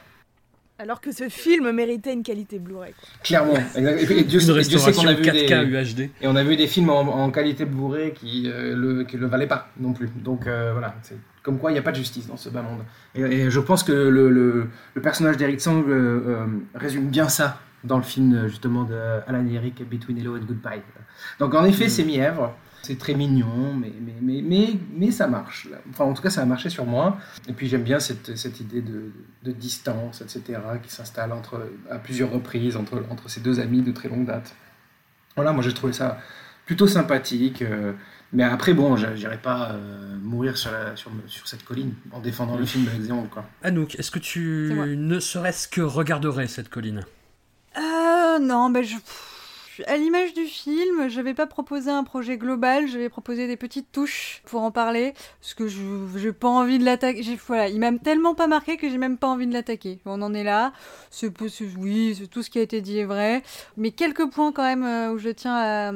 [0.78, 2.94] Alors que ce film méritait une qualité Blu-ray.
[3.24, 3.54] Clairement.
[3.76, 3.82] Et,
[4.24, 6.10] Dieu, Une et Dieu sait qu'on restauration a vu 4K des, UHD.
[6.22, 9.28] et on a vu des films en, en qualité Blu-ray qui euh, le qui le
[9.28, 10.10] valaient pas non plus.
[10.18, 12.62] Donc euh, voilà, c'est comme quoi il n'y a pas de justice dans ce bas
[12.62, 12.82] monde.
[13.14, 15.92] Et, et je pense que le, le, le personnage d'Eric Sang euh,
[16.28, 18.96] euh, résume bien ça dans le film justement de
[19.28, 20.82] Alan Eric Between Hello and Goodbye.
[21.40, 22.54] Donc en effet, c'est mièvre.
[22.86, 25.68] C'est très mignon, mais, mais, mais, mais, mais ça marche.
[25.90, 27.18] Enfin, en tout cas, ça a marché sur moi.
[27.48, 29.12] Et puis, j'aime bien cette, cette idée de,
[29.44, 33.92] de distance, etc., qui s'installe entre, à plusieurs reprises entre, entre ces deux amis de
[33.92, 34.54] très longue date.
[35.36, 36.20] Voilà, moi, j'ai trouvé ça
[36.68, 37.64] plutôt sympathique.
[37.64, 37.94] euh,
[38.34, 42.58] mais après, bon, j'irai pas euh, mourir sur, la- sur, sur cette colline en défendant
[42.58, 43.46] le film avec quoi.
[43.64, 47.04] Anouk, est-ce que tu ne serait-ce que regarderais cette colline?
[47.78, 48.96] Euh, non, bah je.
[49.88, 53.58] À l'image du film, je vais pas proposer un projet global, je vais proposer des
[53.58, 55.80] petites touches pour en parler, parce que je
[56.16, 57.24] j'ai pas envie de l'attaquer.
[57.48, 60.00] Voilà, il m'a tellement pas marqué que j'ai même pas envie de l'attaquer.
[60.06, 60.72] On en est là.
[61.78, 63.44] Oui, tout ce qui a été dit est vrai,
[63.78, 65.92] mais quelques points quand même euh, où je tiens à,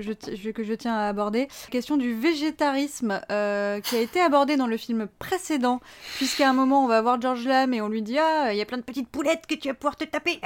[0.00, 1.48] je- que je tiens à aborder.
[1.66, 5.80] La question du végétarisme euh, qui a été abordé dans le film précédent,
[6.16, 8.62] puisqu'à un moment on va voir George Lam et on lui dit ah il y
[8.62, 10.40] a plein de petites poulettes que tu vas pouvoir te taper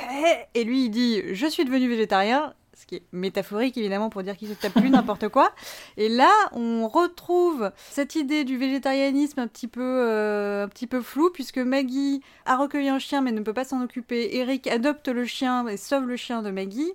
[0.54, 4.36] et lui il dit je suis devenu végétarien ce qui est métaphorique évidemment pour dire
[4.36, 5.52] qu'il se tape plus n'importe quoi
[5.96, 11.00] et là on retrouve cette idée du végétarianisme un petit peu euh, un petit peu
[11.00, 15.08] floue puisque Maggie a recueilli un chien mais ne peut pas s'en occuper Eric adopte
[15.08, 16.92] le chien et sauve le chien de Maggie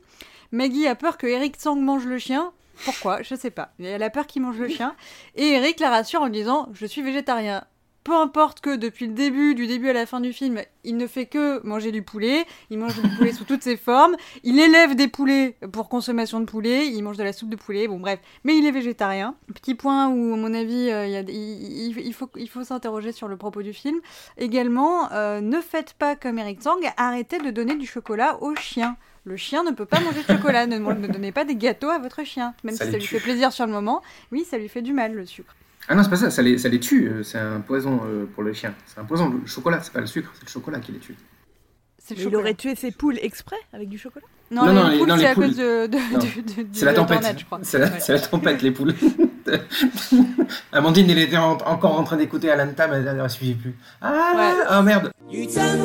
[0.52, 2.54] Maggie a peur que Eric Sang mange le chien
[2.86, 3.22] pourquoi?
[3.22, 3.72] Je sais pas.
[3.80, 4.96] Elle a peur qu'il mange le chien.
[5.36, 7.64] Et Eric la rassure en disant Je suis végétarien.
[8.04, 11.08] Peu importe que depuis le début, du début à la fin du film, il ne
[11.08, 12.46] fait que manger du poulet.
[12.70, 14.16] Il mange du poulet sous toutes ses formes.
[14.44, 16.88] Il élève des poulets pour consommation de poulet.
[16.88, 17.88] Il mange de la soupe de poulet.
[17.88, 18.20] Bon, bref.
[18.44, 19.36] Mais il est végétarien.
[19.54, 22.30] Petit point où, à mon avis, euh, il, y a des- il- il- il faut,
[22.36, 24.00] il faut s'interroger sur le propos du film.
[24.38, 26.80] Également, euh, ne faites pas comme Eric Tsang.
[26.98, 28.98] Arrêtez de donner du chocolat aux chiens.
[29.26, 30.68] Le chien ne peut pas manger de chocolat.
[30.68, 32.54] Ne, ne donnez pas des gâteaux à votre chien.
[32.66, 33.16] Même Ça si ça lui tue.
[33.16, 34.02] fait plaisir sur le moment.
[34.34, 35.56] Oui, ça lui fait du mal, le sucre.
[35.88, 38.26] Ah non, c'est pas ça, ça les, ça les tue, euh, c'est un poison euh,
[38.34, 38.74] pour le chien.
[38.86, 41.16] C'est un poison, le chocolat, c'est pas le sucre, c'est le chocolat qui les tue.
[42.18, 44.26] Il aurait tué ses poules exprès avec du chocolat?
[44.52, 47.24] Non, non, les, poules, c'est à cause de, de, de, de C'est la tempête,
[47.64, 48.00] c'est la, ouais.
[48.08, 48.94] la, tempête, les poules.
[50.74, 53.76] Amandine, elle était encore en train d'écouter Alan Tam, elle ne suivait plus.
[54.02, 54.78] Ah, ouais.
[54.78, 55.80] oh merde you tell,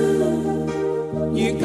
[1.32, 1.56] you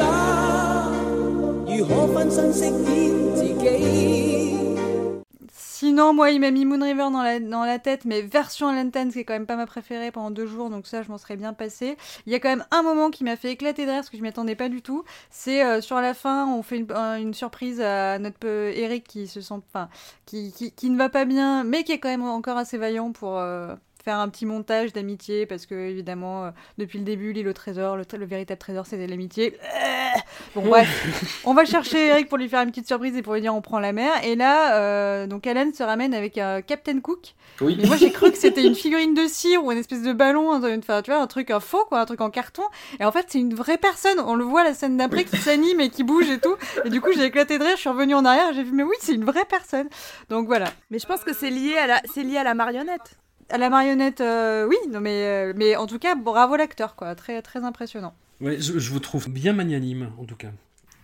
[5.94, 9.20] Sinon, moi, il m'a mis Moon River dans la, tête, mais version Alan Tan, qui
[9.20, 11.52] est quand même pas ma préférée pendant deux jours, donc ça, je m'en serais bien
[11.52, 11.96] passé.
[12.26, 14.16] Il y a quand même un moment qui m'a fait éclater de rire, parce que
[14.16, 15.04] je m'y attendais pas du tout.
[15.30, 19.28] C'est euh, sur la fin, on fait une, un- une surprise à notre Eric qui
[19.28, 19.88] se sent, enfin,
[20.26, 23.12] qui, qui, qui ne va pas bien, mais qui est quand même encore assez vaillant
[23.12, 23.38] pour.
[23.38, 27.52] euh, faire un petit montage d'amitié parce que évidemment euh, depuis le début l'île au
[27.52, 30.18] trésor le, véritable trésor c'était l'amitié Euh,
[30.54, 33.40] bon bref on va chercher Eric pour lui faire une petite surprise et pour lui
[33.40, 37.00] dire on prend la mer et là euh, donc Alan se ramène avec un Captain
[37.00, 37.76] Cook Oui.
[37.80, 40.52] mais moi j'ai cru que c'était une figurine de cire ou une espèce de ballon,
[40.52, 42.62] un- une- enfin, tu vois, un truc un faux quoi, un truc en carton.
[43.00, 44.18] Et en fait c'est une vraie personne.
[44.20, 46.56] On le voit à la scène d'après qui s'anime et qui bouge et tout.
[46.84, 47.74] Et du coup j'ai éclaté de rire.
[47.76, 48.52] Je suis revenue en arrière.
[48.52, 49.88] J'ai vu mais oui c'est une vraie personne.
[50.28, 50.66] Donc voilà.
[50.90, 53.16] Mais je pense que c'est lié à la, c'est lié à la marionnette.
[53.50, 57.14] À la marionnette, euh, oui, non mais euh, mais en tout cas bravo l'acteur quoi,
[57.14, 58.14] très très impressionnant.
[58.40, 60.48] Ouais, je, je vous trouve bien magnanime, en tout cas.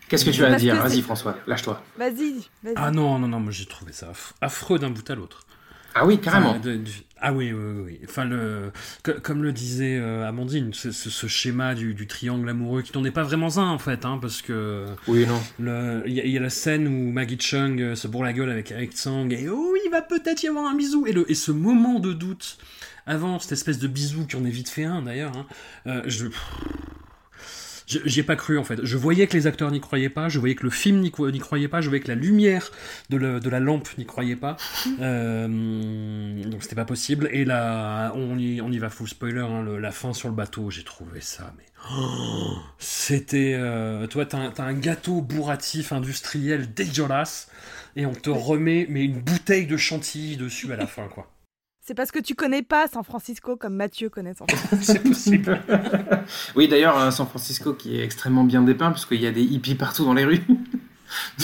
[0.08, 0.74] Qu'est-ce que tu as à dire?
[0.82, 1.80] Vas-y, François, lâche-toi.
[1.96, 2.74] Vas-y, vas-y.
[2.76, 5.46] Ah non, non, non, moi j'ai trouvé ça aff- affreux d'un bout à l'autre.
[5.94, 6.50] Ah oui, carrément.
[6.50, 8.00] Enfin, de- du- ah oui, oui, oui.
[8.08, 8.72] Enfin, le,
[9.02, 12.96] co- comme le disait euh, Amandine, ce, ce- ce schéma du, du triangle amoureux qui
[12.96, 16.02] n'en est pas vraiment un en fait, hein, parce que Oui, non.
[16.06, 18.32] il y, a- il y a la scène où Maggie Chung euh, se bourre la
[18.32, 21.06] gueule avec Eric Tsang et oh, il va peut-être y avoir un bisou.
[21.06, 22.56] Et, le, et ce moment de doute
[23.06, 25.46] avant cette espèce de bisou qui en est vite fait un d'ailleurs, hein,
[25.88, 26.26] euh, je.
[26.26, 26.30] je-
[28.04, 28.78] J'y ai pas cru en fait.
[28.84, 31.30] Je voyais que les acteurs n'y croyaient pas, je voyais que le film n'y cro-
[31.30, 32.70] n'y croyait pas, je voyais que la lumière
[33.08, 34.56] de, le- de la lampe n'y croyait pas.
[35.00, 37.28] Euh, donc c'était pas possible.
[37.32, 40.34] Et là, on y, on y va full spoiler, hein, le- la fin sur le
[40.34, 41.64] bateau, j'ai trouvé ça, mais.
[41.92, 43.54] oh, c'était.
[43.58, 47.48] euh, toi, t'as un, t'as un gâteau bourratif industriel dégueulasse,
[47.96, 51.30] et on te remet mais une bouteille de chantilly dessus à la fin, quoi.
[51.90, 54.76] C'est parce que tu connais pas San Francisco comme Mathieu connaît San Francisco.
[54.92, 55.60] C'est possible.
[56.54, 59.74] Oui, d'ailleurs, euh, San Francisco qui est extrêmement bien dépeint, puisqu'il y a des hippies
[59.74, 60.40] partout dans les rues.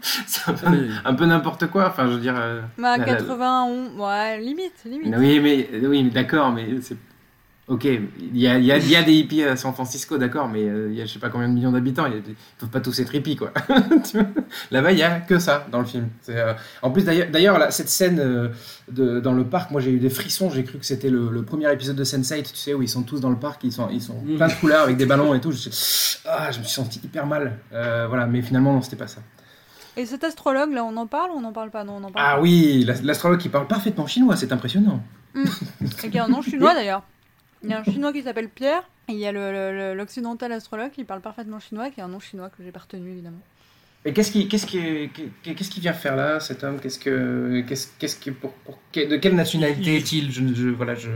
[0.00, 1.88] c'est un peu, Mais- un peu n'importe quoi.
[1.90, 2.36] Enfin, je veux dire.
[2.38, 5.14] euh, Bah, la- la- 91, ouais, limite, limite.
[5.18, 6.96] Oui, mais, oui, mais d'accord, mais c'est.
[7.66, 8.00] Ok, il
[8.36, 10.64] y a, il y, a, il y a des hippies à San Francisco, d'accord, mais
[10.64, 12.20] euh, il y a je sais pas combien de millions d'habitants, ils
[12.58, 13.52] peuvent pas tous être hippies, quoi.
[14.70, 16.08] Là-bas, il y a que ça dans le film.
[16.20, 18.48] C'est, euh, En plus, d'ailleurs, d'ailleurs là, cette scène euh,
[18.90, 21.42] de, dans le parc, moi j'ai eu des frissons, j'ai cru que c'était le, le
[21.42, 23.88] premier épisode de Sense8, tu sais, où ils sont tous dans le parc, ils sont,
[23.90, 24.36] ils sont Mm.
[24.36, 25.50] plein de couleurs avec des ballons et tout.
[25.52, 25.68] Je,
[26.26, 27.58] ah, je me suis senti hyper mal.
[27.72, 29.20] Euh, voilà, mais finalement, non, c'était pas ça.
[29.96, 31.82] Et cet astrologue, là, on en parle ou on n'en parle pas?
[31.84, 32.42] Non, on en parle Ah pas.
[32.42, 35.02] oui, la- l'astrologue qui parle parfaitement chinois, c'est impressionnant.
[36.04, 37.02] Et qui a un nom chinois d'ailleurs.
[37.64, 39.32] Il y a un chinois qui s'appelle Pierre, et il y a
[39.94, 43.10] l'occidental astrologue qui parle parfaitement chinois, qui a un nom chinois que j'ai pas retenu
[43.10, 43.40] évidemment.
[44.06, 45.08] Et qu'est-ce qui, qu'est-ce qui,
[45.42, 46.78] qu'est-ce qui vient faire là, cet homme?
[46.78, 50.30] Qu'est-ce que, qu'est-ce, qu'est-ce qui, pour, pour- de quelle nationalité est-il?
[50.30, 51.08] Je, je, voilà, je,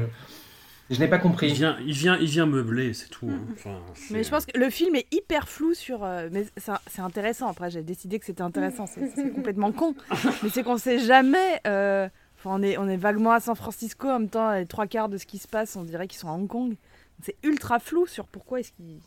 [0.88, 1.52] je n'ai pas Il compris.
[1.52, 3.28] vient, il vient, il vient meubler, c'est tout.
[3.30, 3.40] hein.
[3.52, 6.02] Enfin, c'est- Mais je pense que le film est hyper flou sur.
[6.02, 7.48] euh, mais c'est c'est intéressant.
[7.48, 8.86] Après, j'ai décidé que c'était intéressant.
[8.86, 9.94] C'est c'est complètement con.
[10.42, 11.60] Mais c'est qu'on sait jamais.
[11.66, 14.52] euh, Enfin, on est, on est vaguement à San Francisco en même temps.
[14.52, 16.76] Les trois quarts de ce qui se passe, on dirait qu'ils sont à Hong Kong.
[17.22, 19.00] C'est ultra flou sur pourquoi est-ce qu'ils.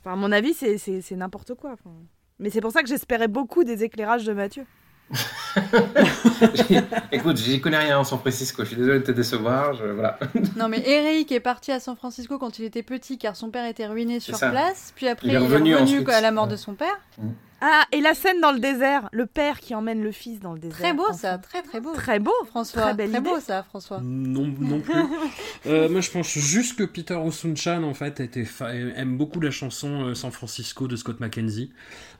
[0.00, 1.72] Enfin, à mon avis, c'est- c'est c'est n'importe quoi.
[1.72, 1.90] enfin.
[2.38, 4.64] Mais c'est pour ça que j'espérais beaucoup des éclairages de Mathieu.
[7.12, 8.62] Écoute, j'y connais rien en San Francisco.
[8.64, 9.74] Je suis désolé de te décevoir.
[9.74, 10.18] Je, voilà.
[10.56, 13.64] Non mais Eric est parti à San Francisco quand il était petit car son père
[13.66, 15.74] était ruiné sur place, puis après Il il est revenu
[16.08, 17.00] à la mort de son père.
[17.60, 19.08] Ah, et la scène dans le désert.
[19.12, 20.78] Le père qui emmène le fils dans le désert.
[20.78, 21.92] Très beau ça, très très beau.
[21.94, 22.32] Très beau.
[22.46, 23.20] François, Très belle idée.
[23.20, 24.00] beau ça François.
[24.02, 24.92] Non, non plus.
[25.66, 29.50] Euh, moi, je pense juste que Peter O'Sunchan, en fait, était fa- aime beaucoup la
[29.50, 31.72] chanson euh, San Francisco de Scott McKenzie,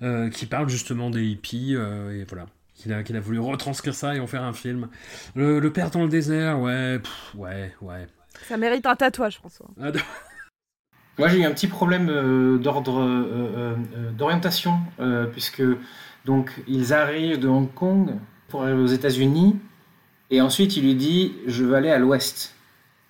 [0.02, 2.46] euh, qui parle justement des hippies, euh, et voilà.
[2.74, 4.88] Qu'il a, qu'il a voulu retranscrire ça et en faire un film.
[5.36, 8.06] Le, le père dans le désert, ouais, pff, ouais, ouais.
[8.48, 9.68] Ça mérite un tatouage, François.
[11.18, 14.78] Moi, j'ai eu un petit problème euh, d'ordre euh, euh, d'orientation,
[15.32, 15.62] puisque
[16.24, 18.10] donc ils arrivent de Hong Kong
[18.48, 19.56] pour aller aux États-Unis,
[20.30, 22.54] et ensuite il lui dit je veux aller à l'ouest.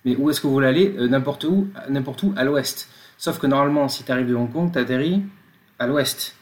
[0.05, 0.95] Mais où est-ce que vous voulez aller?
[1.09, 2.89] N'importe où, n'importe où à l'ouest.
[3.17, 5.23] Sauf que normalement, si tu arrives de Hong Kong, tu atterris
[5.79, 6.35] à l'ouest.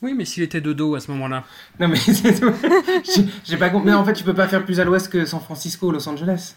[0.00, 1.42] Oui, mais s'il était de dos à ce moment-là.
[1.80, 2.52] Non mais c'est tout.
[3.44, 3.86] J'ai- pas compris.
[3.90, 6.54] Mais en fait, tu peux pas faire plus à l'ouest que San Francisco, Los Angeles.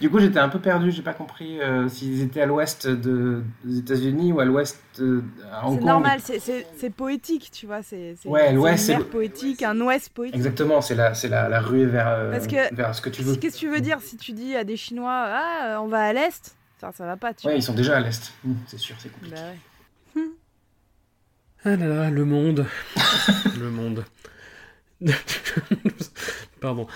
[0.00, 0.90] Du coup, j'étais un peu perdu.
[0.90, 5.22] J'ai pas compris euh, s'ils étaient à l'ouest de- des États-Unis ou à l'ouest euh,
[5.52, 5.88] à Hong C'est Kong.
[5.88, 7.82] normal, c'est- poétique, tu vois.
[7.82, 10.36] C'est Ouais, l'ouest, c'est poétique, un ouest poétique.
[10.36, 13.22] Exactement, c'est la, c'est la, la ruée vers, euh, Parce que- vers ce que tu
[13.22, 13.36] veux.
[13.36, 16.00] Qu'est-ce que tu veux dire si tu dis à des Chinois Ah, euh, on va
[16.02, 18.32] à l'est Ça, ça va pas, tu Ouais, ils sont déjà à l'est.
[18.44, 19.36] Mmh, c'est sûr, c'est compliqué.
[19.36, 19.44] vois.
[19.44, 20.22] Bah ouais.
[21.64, 22.66] Ah là là, le monde.
[23.58, 24.04] le monde.
[26.60, 26.86] Pardon.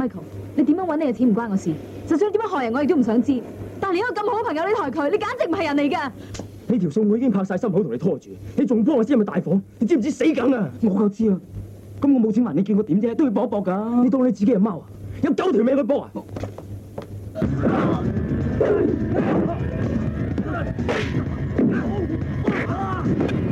[0.00, 0.22] Michael，
[0.56, 1.70] 你點樣揾你嘅錢唔關我事，
[2.08, 3.42] 就算點樣害人我亦都唔想知。
[3.80, 6.10] 但係你一個咁好嘅朋友，你害佢，你簡直唔係人嚟㗎。
[6.68, 9.60] 呢條數我已經拍晒心口同你拖住，你仲幫我知係咪大火？
[9.78, 10.70] 你知唔知死梗啊？
[10.82, 11.38] 我夠知啊。
[12.00, 13.14] 咁我冇錢還你見我點啫？
[13.14, 14.04] 都要搏一搏㗎。
[14.04, 14.86] 你當你自己係貓啊？
[15.22, 16.10] 有九條命去搏啊！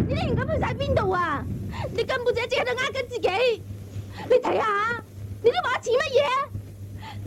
[0.08, 1.44] 你啲而家去晒邊度啊？
[1.96, 3.62] 你根本就一直喺度呃緊自己。
[4.28, 5.02] 你睇下，
[5.42, 6.48] 你啲畫似乜嘢啊？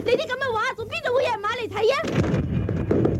[0.05, 3.11] 你啲咁嘅畫，仲邊度會有人買嚟睇啊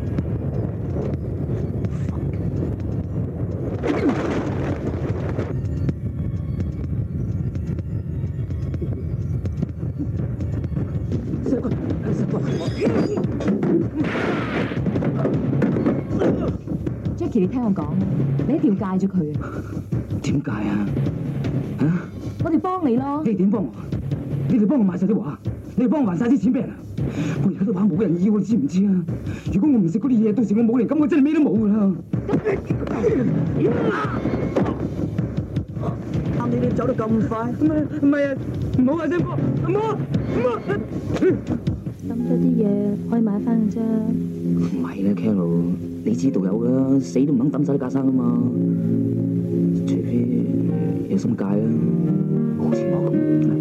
[17.18, 17.86] ？Jackie，你聽我講，
[18.48, 19.52] 你一定要戒咗佢啊！
[20.22, 20.88] 點解啊？
[21.80, 21.86] 嚇？
[22.46, 23.22] 我哋幫你咯。
[23.26, 23.72] 你哋點幫我？
[24.52, 25.36] 你哋幫我買晒啲畫，
[25.78, 26.76] 你哋幫我還晒啲錢俾人啊！
[27.44, 29.06] 我而家啲畫冇人要，你知唔知啊？
[29.54, 31.92] 如果我唔食嗰啲嘢，到時我冇人，咁我真係咩都冇噶啦！
[36.38, 38.36] 啱你哋走得咁快，唔係唔係啊！
[38.80, 39.30] 唔好啊，聲哥，
[39.70, 40.60] 唔好唔好！
[42.10, 42.66] 抌咗啲嘢
[43.10, 43.80] 可以買翻嘅啫。
[43.80, 45.62] 唔係啦，Carol，
[46.04, 48.44] 你知道有噶，死都唔肯抌晒啲架生啊嘛！
[49.88, 50.28] 除非
[51.10, 51.52] 有心戒啦，
[52.60, 53.61] 好似我咁。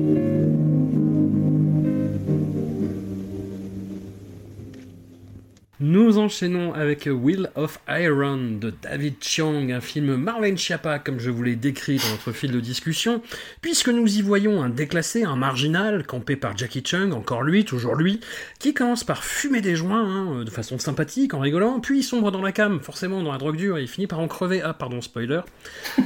[5.82, 11.30] Nous enchaînons avec Will of Iron de David Chiang, un film Marlène Schiappa, comme je
[11.30, 13.22] vous l'ai décrit dans notre fil de discussion,
[13.62, 17.94] puisque nous y voyons un déclassé, un marginal, campé par Jackie Chung, encore lui, toujours
[17.94, 18.20] lui,
[18.58, 22.42] qui commence par fumer des joints, hein, de façon sympathique, en rigolant, puis sombre dans
[22.42, 24.60] la cam, forcément dans la drogue dure, et il finit par en crever.
[24.62, 25.40] Ah, pardon, spoiler.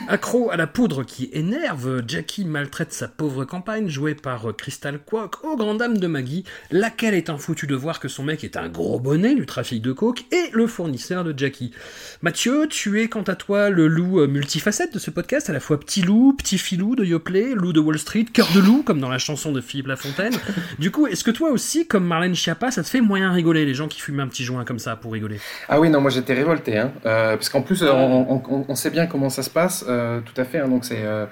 [0.06, 5.42] Accro à la poudre qui énerve, Jackie maltraite sa pauvre campagne, jouée par Crystal Kwok,
[5.42, 8.56] aux grandes dames de Maggie, laquelle est un foutu de voir que son mec est
[8.56, 11.72] un gros bonnet du trafic de coke et le fournisseur de Jackie.
[12.20, 15.60] Mathieu, tu es quant à toi le loup euh, multifacette de ce podcast, à la
[15.60, 19.00] fois petit loup, petit filou de Yoplait, loup de Wall Street, cœur de loup, comme
[19.00, 20.34] dans la chanson de Philippe Lafontaine.
[20.78, 23.72] Du coup, est-ce que toi aussi, comme Marlène Schiappa, ça te fait moyen rigoler, les
[23.72, 25.40] gens qui fument un petit joint comme ça pour rigoler?
[25.70, 28.74] Ah oui, non, moi j'étais révolté, hein, euh, parce qu'en plus, euh, on, on- on
[28.74, 31.00] sait bien comment ça se passe, euh, tout à fait, hein, donc c'est...
[31.04, 31.24] euh,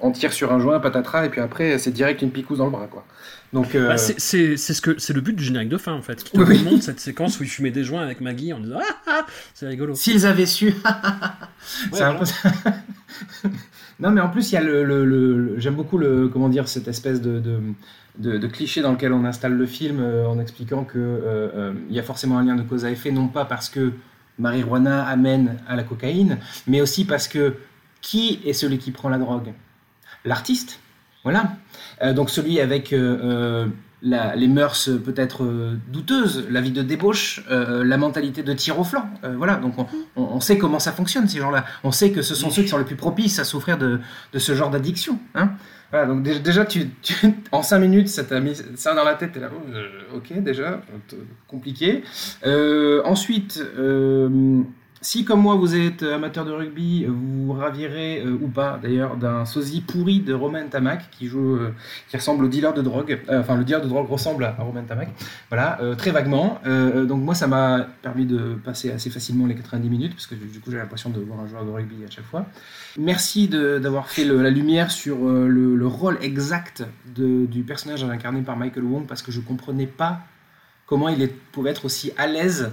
[0.00, 2.70] on tire sur un joint, patatras, et puis après, c'est direct une picouse dans le
[2.70, 3.04] bras, quoi.
[3.52, 5.92] Donc, euh, Bah, c'est c'est- c'est ce que c'est le but du générique de fin
[5.94, 6.62] en fait, Oui, oui.
[6.64, 9.66] montre cette séquence où il fumait des joints avec Maggie en disant ah, ah c'est
[9.66, 9.94] rigolo.
[9.94, 10.74] S'ils avaient su.
[11.92, 12.24] c'est un peu
[14.00, 14.84] non, mais en plus, il y a le.
[14.84, 17.58] le- le- le- J'aime beaucoup le, comment dire, cette espèce de, de,
[18.18, 21.72] de- de cliché dans lequel on installe le film euh, en expliquant que euh, euh,
[21.88, 23.92] il y a forcément un lien de cause à effet, non pas parce que
[24.38, 27.54] marijuana amène à la cocaïne, mais aussi parce que
[28.00, 29.52] qui est celui qui prend la drogue?
[30.24, 30.80] L'artiste.
[31.24, 31.52] Voilà.
[32.02, 33.66] Euh, donc celui avec euh, euh,
[34.02, 35.44] les mœurs peut-être
[35.88, 39.10] douteuses, la vie de débauche, la mentalité de tir au flanc.
[39.36, 41.64] Voilà, donc on, on- sait comment ça fonctionne ces gens-là.
[41.82, 43.98] On sait que ce sont ceux qui sont les plus propices à souffrir de,
[44.32, 45.18] de ce genre d'addiction.
[45.34, 45.50] Hein
[45.90, 46.90] voilà, donc dé- déjà, tu,
[47.52, 50.80] en 5 minutes, ça t'a mis ça dans la tête, t'es là, oh, ok, déjà,
[51.48, 52.04] compliqué.
[53.04, 53.60] Ensuite,
[55.00, 59.16] si comme moi vous êtes amateur de rugby, vous vous ravirez, euh, ou pas d'ailleurs,
[59.16, 61.74] d'un sosie pourri de Romain Tamac qui joue, euh,
[62.08, 64.82] qui ressemble au dealer de drogue, Euh, enfin le dealer de drogue ressemble à Romain
[64.82, 65.08] Tamac,
[65.50, 66.60] voilà, euh, très vaguement.
[66.66, 70.34] Euh, donc moi ça m'a permis de passer assez facilement les 90 minutes, parce que
[70.34, 72.46] du coup j'ai l'impression de voir un joueur de rugby à chaque fois.
[72.98, 76.84] Merci d'avoir fait la lumière sur euh, le, le rôle exact
[77.16, 80.20] du personnage incarné par Michael Wong, parce que je comprenais pas
[80.86, 82.70] comment il pouvait être aussi à l'aise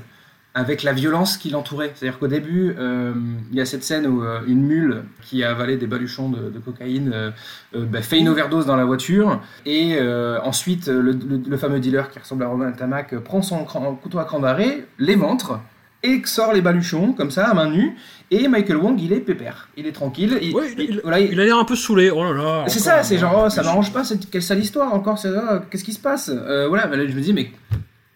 [0.58, 1.92] avec la violence qui l'entourait.
[1.94, 3.14] C'est-à-dire qu'au début, euh,
[3.52, 6.50] il y a cette scène où euh, une mule qui a avalé des baluchons de,
[6.50, 7.32] de cocaïne euh,
[7.76, 9.98] bah, fait une overdose dans la voiture, et
[10.44, 14.18] ensuite le, le- le fameux dealer qui ressemble à Romain Tamac prend son cran- couteau
[14.20, 15.60] à cran d'arrêt, les ventre,
[16.04, 17.96] et sort les baluchons comme ça à main nue,
[18.32, 21.34] et Michael Wong il est pépère, il est tranquille, il, Ouais, il- il- voilà, il-
[21.34, 22.12] Il a l'air un peu saoulé.
[22.12, 22.64] Oh là là.
[22.68, 25.94] c'est ça, c'est genre, oh, ça m'arrange pas, quelle sale histoire encore, oh, qu'est-ce qui
[25.94, 26.30] se passe?
[26.34, 27.52] Euh, Voilà, mais là, je me dis, mais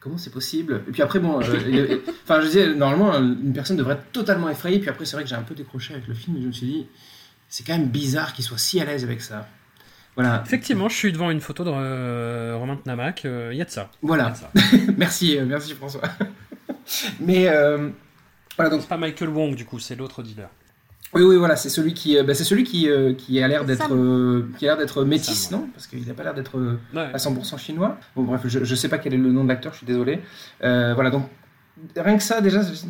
[0.09, 3.93] comment c'est possible Et puis après, bon, euh, enfin, je disais, normalement, une personne devrait
[3.93, 6.37] être totalement effrayée, puis après, c'est vrai que j'ai un peu décroché avec le film,
[6.37, 6.87] et je me suis dit,
[7.47, 9.47] c'est quand même bizarre qu'il soit si à l'aise avec ça.
[10.15, 13.21] Voilà, Effectivement, je suis devant une photo de euh, Romain Tamac.
[13.23, 13.89] Il y a de ça.
[14.01, 14.31] Voilà.
[14.31, 14.51] de ça.
[14.97, 16.01] merci, euh, merci François.
[17.21, 17.89] mais euh,
[18.57, 20.49] voilà, donc C'est pas Michael Wong du coup, c'est l'autre dealer.
[21.13, 23.65] Oui, oui, voilà, c'est celui qui, euh, bah, c'est celui qui, euh, qui a l'air
[23.65, 25.67] d'être, euh, qui a l'air d'être métis, Sam, non?
[25.73, 27.07] Parce qu'il n'a pas l'air d'être euh, Ouais.
[27.13, 27.97] à 100% chinois.
[28.15, 30.19] Bon, bref, je, je sais pas quel est le nom de l'acteur, je suis désolé.
[30.63, 31.23] Euh, voilà, donc
[31.97, 32.85] rien que ça, déjà, c'est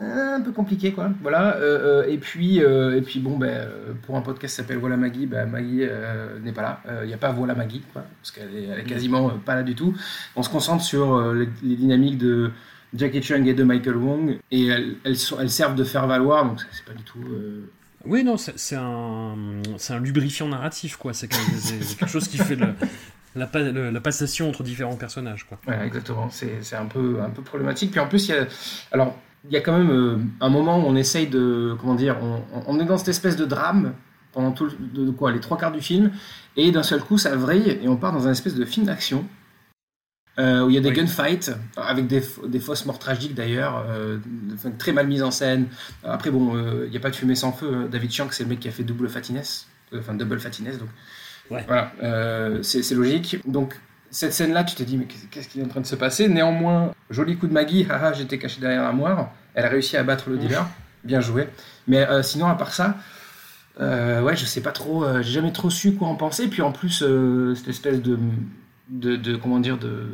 [0.00, 1.10] un peu compliqué, quoi.
[1.22, 1.54] Voilà.
[1.58, 4.78] euh, euh, et puis, euh, et puis, bon, ben, euh, pour un podcast qui s'appelle
[4.78, 6.80] Voilà Maggie, ben, Maggie euh, n'est pas là.
[7.02, 9.54] Il n'y a pas Voilà Maggie, quoi, parce qu'elle est, elle est quasiment euh, pas
[9.54, 9.94] là du tout.
[10.34, 12.50] On se concentre sur euh, les, les dynamiques de
[12.94, 16.44] Jackie Chung et de Michael Wong, et elles, elles, sont, elles servent de faire valoir,
[16.44, 17.20] donc c'est pas du tout.
[17.30, 17.68] euh,
[18.04, 19.34] Oui, non, c'est un,
[19.90, 21.12] un lubrifiant narratif, quoi.
[21.14, 22.74] C'est quelque, chose qui fait le-
[23.34, 25.58] la, passation entre différents personnages, quoi.
[25.64, 26.28] Voilà, exactement.
[26.30, 27.90] C'est c'est un peu, un peu problématique.
[27.92, 28.46] Puis en plus, il y a,
[28.92, 29.16] alors,
[29.46, 31.74] il y a quand même euh, un moment où on essaye de.
[31.80, 33.94] Comment dire On, on est dans cette espèce de drame
[34.32, 36.10] pendant tout le- de quoi, les trois quarts du film,
[36.56, 39.24] et d'un seul coup, ça vrille et on part dans un espèce de film d'action.
[40.38, 40.94] Euh, où il y a des Oui.
[40.96, 44.18] gunfights, avec des, des fausses morts tragiques d'ailleurs, euh,
[44.78, 45.66] très mal mises en scène.
[46.04, 47.88] Après, bon, euh, il n'y a pas de fumée sans feu.
[47.90, 50.88] David Chiang, c'est le mec qui a fait double fatiness, enfin double fatiness, donc
[51.50, 51.64] Ouais.
[51.66, 53.38] voilà, euh, c'est logique.
[53.46, 53.74] Donc,
[54.10, 56.28] cette scène-là, tu te dis, mais qu'est- qu'est-ce qui est en train de se passer?
[56.28, 59.32] Néanmoins, joli coup de Maggie, haha, j'étais caché derrière l'armoire.
[59.54, 60.66] Elle a réussi à battre le dealer,
[61.04, 61.48] bien joué.
[61.86, 62.96] Mais euh, sinon, à part ça,
[63.80, 66.48] euh, ouais, je sais pas trop, j'ai jamais trop su quoi en penser.
[66.48, 67.04] Puis en plus,
[67.54, 68.18] cette espèce de,
[68.92, 70.04] de, de- comment dire, de,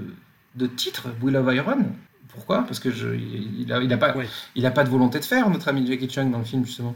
[0.55, 1.85] de titre, Will of Iron.
[2.33, 2.63] Pourquoi?
[2.63, 4.27] Parce que je, il, il a, il a pas, Ouais.
[4.55, 6.95] il a pas de volonté de faire notre ami Jackie Chung dans le film justement.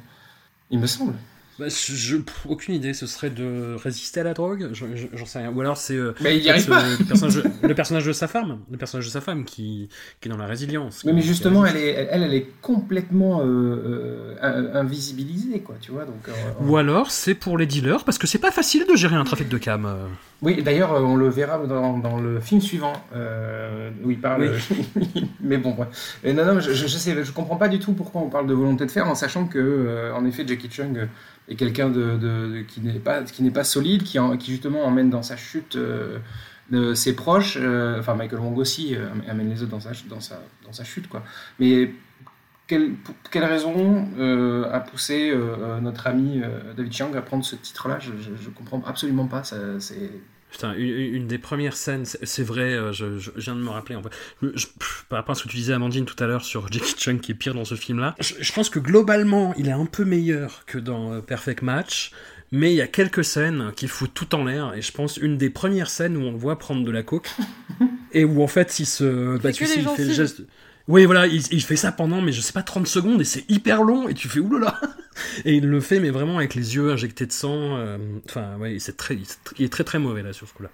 [0.70, 1.14] Il me semble.
[1.58, 2.16] Bah, je,
[2.48, 5.50] aucune idée, ce serait de résister à la drogue Je- je- J'en sais rien.
[5.52, 5.94] Ou alors c'est.
[5.96, 6.82] euh, Mais il y arrive ce- pas.
[6.88, 9.88] Le personnage, le personnage de sa femme, le personnage de sa femme qui,
[10.20, 11.02] qui est dans la résilience.
[11.04, 16.04] Oui, mais justement, elle est, elle, elle est complètement euh, euh, invisibilisée, quoi, tu vois.
[16.06, 16.32] Donc, euh,
[16.66, 19.48] Ou alors c'est pour les dealers, parce que c'est pas facile de gérer un trafic
[19.50, 19.86] de cam.
[20.42, 20.46] Euh.
[20.46, 24.50] Oui, d'ailleurs, euh, on le verra dans, dans le film suivant euh, où il parle.
[25.40, 25.86] mais bon, ouais.
[26.24, 28.54] Et non, non, je, je, sais, je comprends pas du tout pourquoi on parle de
[28.54, 31.08] volonté de faire, en sachant que, euh, en effet, Jackie Chung
[31.48, 34.50] est quelqu'un de, de- de- qui n'est pas qui n'est pas solide, qui, en- qui
[34.50, 36.18] justement emmène dans sa chute euh,
[36.70, 37.58] de ses proches.
[37.60, 40.72] euh, enfin, Michael Wong aussi euh, amène les autres dans sa ch- dans sa dans
[40.72, 41.22] sa chute, quoi.
[41.60, 41.92] Mais
[42.66, 47.22] quelle, pour quelle raison euh, a poussé euh, euh, notre ami euh, David Chiang à
[47.22, 47.98] prendre ce titre-là?
[47.98, 49.44] Je, je comprends absolument pas.
[49.44, 50.10] Ça, c'est
[50.52, 53.96] Putain, une, une des premières scènes, c'est vrai, euh, je, je viens de me rappeler.
[53.96, 54.10] En fait,
[54.54, 54.66] Je-
[55.08, 57.32] par rapport à ce que tu disais, Amandine, tout à l'heure sur Jackie Chan qui
[57.32, 60.64] est pire dans ce film-là, je, je pense que globalement, il est un peu meilleur
[60.66, 62.12] que dans euh, Perfect Match,
[62.50, 65.38] mais il y a quelques scènes qui foutent tout en l'air, et je pense une
[65.38, 67.30] des premières scènes où on le voit prendre de la coke,
[68.12, 69.38] et où en fait, il se.
[69.38, 70.42] Bah, tu sais, il fait le geste.
[70.88, 73.48] Oui, voilà, il, il fait ça pendant, mais je sais pas, 30 secondes, et c'est
[73.50, 74.80] hyper long, et tu fais oulala
[75.44, 77.76] Et il le fait, mais vraiment avec les yeux injectés de sang.
[77.76, 79.16] euh, Enfin, ouais, c'est très,
[79.58, 80.70] il est très très mauvais là sur ce coup-là.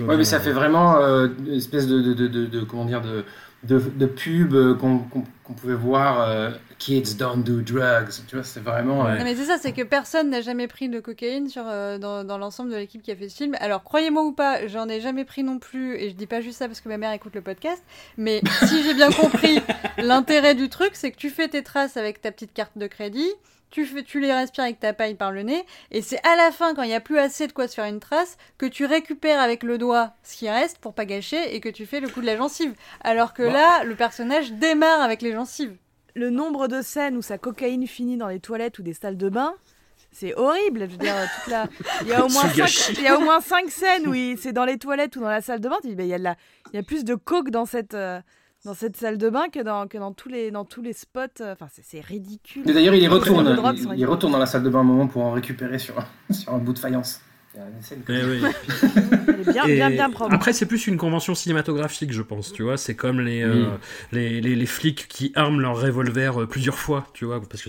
[0.00, 3.00] Ouais, mais ça fait vraiment euh, une espèce de, de, de, de- de- comment dire
[3.02, 3.24] de,
[3.64, 8.10] de, de pub qu'on qu'on- qu'on pouvait voir euh, Kids don't do drugs.
[8.26, 9.06] Tu vois, c'est vraiment.
[9.06, 11.98] euh, Non, mais c'est ça, c'est que personne n'a jamais pris de cocaïne sur, euh,
[11.98, 13.54] dans, dans l'ensemble de l'équipe qui a fait ce film.
[13.60, 16.58] Alors, croyez-moi ou pas, j'en ai jamais pris non plus, et je dis pas juste
[16.58, 17.82] ça parce que ma mère écoute le podcast,
[18.18, 19.60] mais si j'ai bien compris,
[19.98, 23.30] l'intérêt du truc, c'est que tu fais tes traces avec ta petite carte de crédit,
[23.70, 26.50] tu, fais, tu les respires avec ta paille par le nez, et c'est à la
[26.52, 28.84] fin, quand il n'y a plus assez de quoi se faire une trace, que tu
[28.86, 32.08] récupères avec le doigt ce qui reste pour pas gâcher, et que tu fais le
[32.08, 32.74] coup de la gencive.
[33.02, 33.52] Alors que Bon.
[33.52, 35.76] là, le personnage démarre avec les gencives.
[36.14, 39.28] Le nombre de scènes où sa cocaïne finit dans les toilettes ou des salles de
[39.28, 39.52] bain,
[40.12, 40.86] c'est horrible.
[40.86, 41.66] Je veux dire, toute la...
[42.02, 42.56] il, y a au moins cinq...
[42.56, 42.92] gâchis.
[42.96, 45.28] il y a au moins cinq scènes où il- c'est dans les toilettes ou dans
[45.28, 45.76] la salle de bain.
[45.82, 46.36] Tu dis, bah, il, y a de la...
[46.72, 48.18] il y a plus de coke dans cette, euh,
[48.66, 51.20] dans cette salle de bain que dans, que dans, tous, les, dans tous les spots.
[51.40, 52.64] euh, Enfin, c'est- ridicule.
[52.64, 55.30] D'ailleurs, il il, sont il retourne dans la salle de bain un moment pour en
[55.30, 55.94] récupérer sur
[56.48, 57.20] un bout de faïence.
[59.68, 60.00] Eh.
[60.30, 62.76] Après, c'est plus une convention cinématographique, je pense, tu vois.
[62.76, 63.66] C'est comme les, euh,
[64.12, 67.68] les, les, les flics qui arment leur revolver euh, plusieurs fois, tu vois, parce que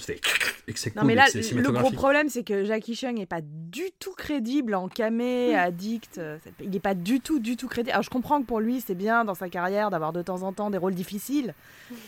[0.69, 3.13] et c'est Non cool, mais et là, que le gros problème, c'est que Jackie Chan
[3.13, 6.17] n'est pas du tout crédible en camé, addict.
[6.17, 7.91] euh, Il n'est pas du tout, du tout crédible.
[7.91, 10.51] Alors je comprends que pour lui, c'est bien dans sa carrière d'avoir de temps en
[10.51, 11.53] temps des rôles difficiles,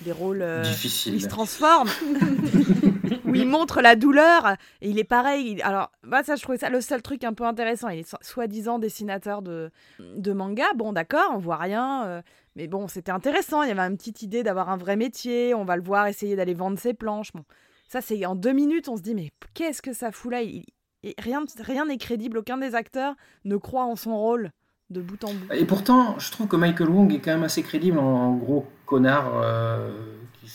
[0.01, 1.13] des rôles euh, Difficile.
[1.13, 1.88] où il se transforme,
[3.25, 4.55] où il montre la douleur.
[4.82, 5.51] Et il est pareil.
[5.57, 7.68] il- Alors, moi, ça, je trouvais ça le seul truc un peu intéressant.
[7.91, 10.65] Il est so- soi-disant dessinateur de, de manga.
[10.76, 12.05] Bon, d'accord, on voit rien.
[12.05, 12.22] euh,
[12.55, 13.63] mais bon, c'était intéressant.
[13.63, 15.53] Il y avait une petite idée d'avoir un vrai métier.
[15.53, 17.32] On va le voir essayer d'aller vendre ses planches.
[17.34, 17.43] Bon.
[17.88, 20.39] Ça, c'est en deux minutes, on se dit, mais qu'est-ce que ça fout là?
[21.17, 23.15] Rien rien n'est crédible, aucun des acteurs
[23.45, 24.51] ne croit en son rôle
[24.89, 25.53] de bout en bout.
[25.53, 29.32] Et pourtant, je trouve que Michael Wong est quand même assez crédible en, gros connard
[29.36, 29.91] euh,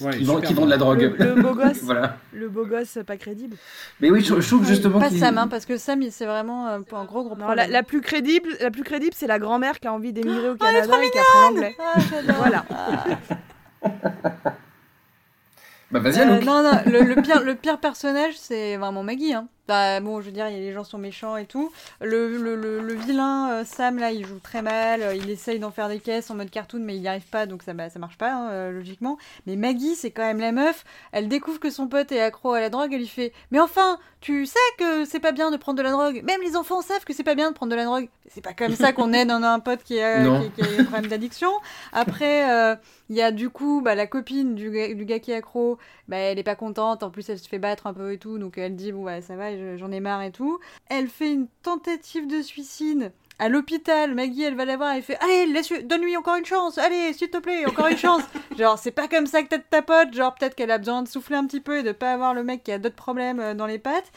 [0.01, 1.15] Ouais, qui il est vend, super qui vend de la drogue.
[1.19, 2.19] Le, le beau gosse, voilà.
[2.33, 3.57] le beau gosse pas crédible.
[4.01, 6.79] Mais oui, je, je trouve justement Pas Sam, hein, parce que Sam, c'est vraiment euh,
[6.93, 9.87] un gros gros Non, la, la plus crédible, la plus crédible, c'est la grand-mère qui
[9.89, 11.77] a envie d'émigrer au Oh, elle est Canada et qui apprend l'anglais.
[11.79, 12.37] Ah, j'adore.
[12.37, 12.65] Voilà.
[15.91, 19.33] Bah vas-y, Euh, non, non, le, le pire, le pire personnage, c'est vraiment Maggie.
[19.35, 19.47] Hein.
[19.67, 21.73] Bah, bon, je veux dire, les gens sont méchants et tout.
[22.03, 25.01] Le, le, le, le vilain euh, Sam, là, il joue très mal.
[25.03, 27.47] euh, Il essaye d'en faire des caisses en mode cartoon, mais il n'y arrive pas,
[27.47, 29.17] donc ça, bah, ça marche pas, hein, euh, logiquement.
[29.47, 30.85] Mais Maggie, c'est quand même la meuf.
[31.13, 32.93] Elle découvre que son pote est accro à la drogue.
[32.93, 35.93] Elle lui fait Mais enfin, tu sais que c'est pas bien de prendre de la
[35.93, 36.23] drogue.
[36.25, 38.09] Même les enfants savent que c'est pas bien de prendre de la drogue.
[38.29, 41.07] C'est pas comme ça qu'on aide un, pote qui a, qui, qui a un problème
[41.11, 41.51] d'addiction.
[41.93, 42.75] Après, euh,
[43.11, 45.79] il y a du coup bah, la copine du, gars- du gars qui est accro
[46.09, 48.39] bah, elle est pas contente, en plus elle se fait battre un peu et tout,
[48.39, 50.59] donc elle dit bon bah ça va, j'en ai marre et tout.
[50.89, 55.19] Elle fait une tentative de suicide à l'hôpital, Maggie elle va la voir, elle fait
[55.21, 58.23] allez laisse donne-lui encore une chance, allez s'il te plaît encore une chance.
[58.59, 61.09] genre c'est pas comme ça que t'aides ta pote, genre peut-être qu'elle a besoin de
[61.09, 63.55] souffler un petit peu et de pas avoir le mec qui a d'autres problèmes euh,
[63.55, 64.13] dans les pattes.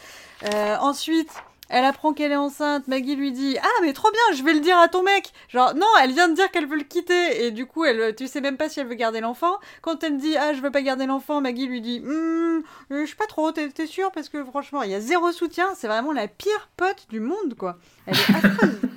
[0.53, 1.31] Euh, ensuite
[1.69, 4.59] elle apprend qu'elle est enceinte, Maggie lui dit Ah, mais trop bien, je vais le
[4.59, 5.31] dire à ton mec.
[5.49, 8.27] Genre, non, elle vient de dire qu'elle veut le quitter, et du coup, elle, tu
[8.27, 9.57] sais même pas si elle veut garder l'enfant.
[9.81, 13.15] Quand elle dit Ah, je veux pas garder l'enfant, Maggie lui dit Hum, je sais
[13.15, 16.13] pas trop, t'es t'es sûr Parce que franchement, il y a zéro soutien, c'est vraiment
[16.13, 17.77] la pire pote du monde, quoi.
[18.05, 18.81] Elle est affreuse.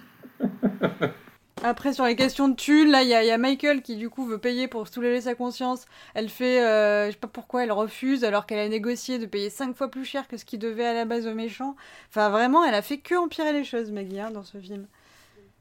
[1.71, 3.97] Après, sur les questions de thunes, là, il y, a- il y a Michael qui,
[3.97, 5.87] du coup, veut payer pour soulager sa conscience.
[6.15, 9.51] Elle fait, euh, je sais pas pourquoi, elle refuse alors qu'elle a négocié de payer
[9.51, 11.77] 5 fois plus cher que ce qu'il devait à la base aux méchants.
[12.09, 14.87] Enfin, vraiment, elle a fait que empirer les choses, Maggie, hein, dans ce film.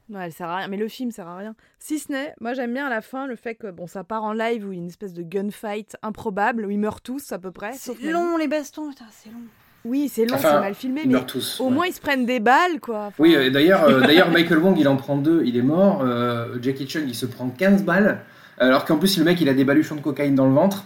[0.08, 0.66] Non, elle sert à rien.
[0.68, 1.54] Mais le film sert à rien.
[1.78, 4.24] Si ce n'est, moi j'aime bien à la fin le fait que bon, ça part
[4.24, 7.30] en live où il y a une espèce de gunfight improbable où ils meurent tous
[7.30, 7.74] à peu près.
[7.74, 9.38] C'est long, les bastons, putain, c'est long.
[9.84, 11.58] Oui, c'est long, Enfin, c'est mal filmé, mais tous.
[11.60, 11.70] au ouais.
[11.70, 13.06] moins ils se prennent des balles quoi.
[13.06, 16.02] Enfin, Oui, euh, d'ailleurs, euh, d'ailleurs, Michael Wong, il en prend deux, il est mort.
[16.04, 18.20] Euh, Jackie Chan, il se prend 15 balles.
[18.58, 20.84] Alors qu'en plus, le mec, il a des baluchons de cocaïne dans le ventre.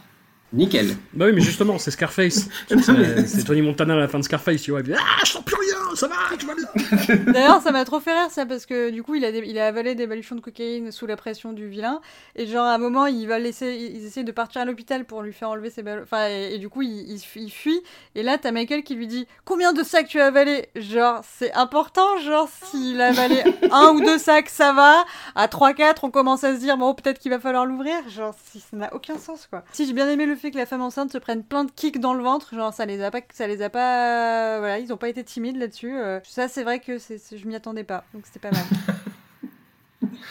[0.54, 0.96] Nickel.
[1.12, 2.48] Bah oui, mais justement, c'est Scarface.
[3.26, 4.80] C'est Tony Montana à la fin de Scarface, tu vois.
[4.80, 7.24] Il dit, ah, je sens plus rien, ça va, tu vas bien.
[7.32, 9.66] D'ailleurs, ça m'a trop fait rire ça parce que du coup, il a, il a
[9.66, 12.00] avalé des baluchons de cocaïne sous la pression du vilain
[12.36, 15.22] et genre à un moment, il va laisser, ils essayent de partir à l'hôpital pour
[15.22, 16.02] lui faire enlever ses ballons.
[16.04, 17.82] Enfin, et, et du coup, il, il, il fuit
[18.14, 20.68] et là, t'as Michael qui lui dit combien de sacs tu as avalé.
[20.76, 23.42] Genre, c'est important, genre s'il a avalé
[23.72, 25.04] un ou deux sacs, ça va.
[25.34, 28.08] À 3-4, on commence à se dire bon, peut-être qu'il va falloir l'ouvrir.
[28.08, 29.64] Genre, si ça n'a aucun sens quoi.
[29.72, 31.98] Si j'ai bien aimé le fait que la femme enceinte se prenne plein de kicks
[32.00, 34.98] dans le ventre, genre ça les a pas, ça les a pas, voilà, ils ont
[34.98, 35.96] pas été timides là-dessus.
[35.96, 38.62] Euh, ça, c'est vrai que c'est, je m'y attendais pas, donc c'était pas mal.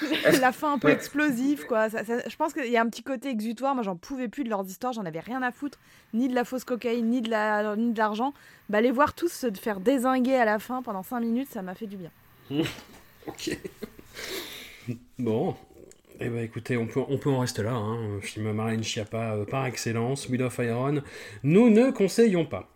[0.40, 1.90] la fin un peu explosive, quoi.
[1.90, 3.74] Ça- ça- je pense qu'il y a un petit côté exutoire.
[3.74, 4.94] Moi, j'en pouvais plus de leurs histoires.
[4.94, 5.80] J'en avais rien à foutre,
[6.14, 8.34] ni de la fausse cocaïne, ni de la, ni de l'argent.
[8.70, 11.74] Bah, les voir tous se faire désinguer à la fin pendant 5 minutes, ça m'a
[11.76, 12.12] fait du bien.
[13.26, 13.58] Ok.
[15.18, 15.56] Bon.
[16.26, 17.74] Eh ben écoutez, on peut, on peut en rester là.
[17.74, 17.98] Hein.
[18.22, 21.02] Film Marlène Schiappa euh, par excellence, Wheel of Iron.
[21.44, 22.70] Nous ne conseillons pas.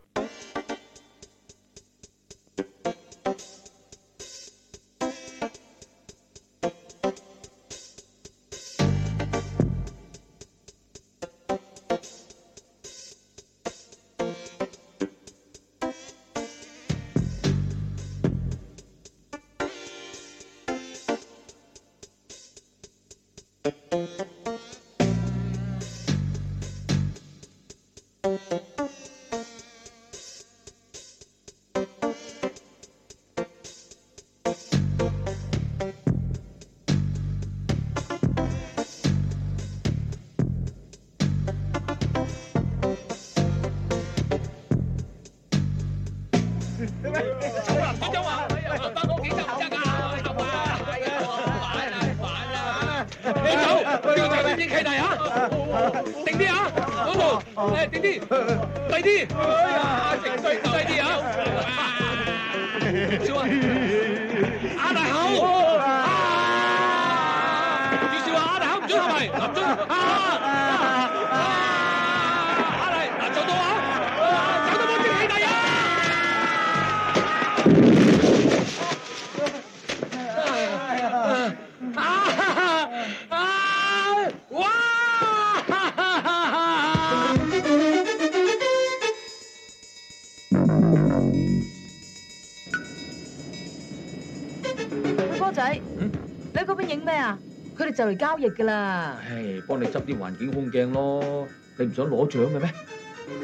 [101.96, 102.72] 想攞奖嘅咩？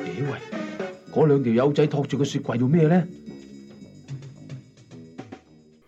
[0.04, 0.38] 咦喂，
[1.12, 3.06] 嗰两条友仔托住个雪柜做咩咧？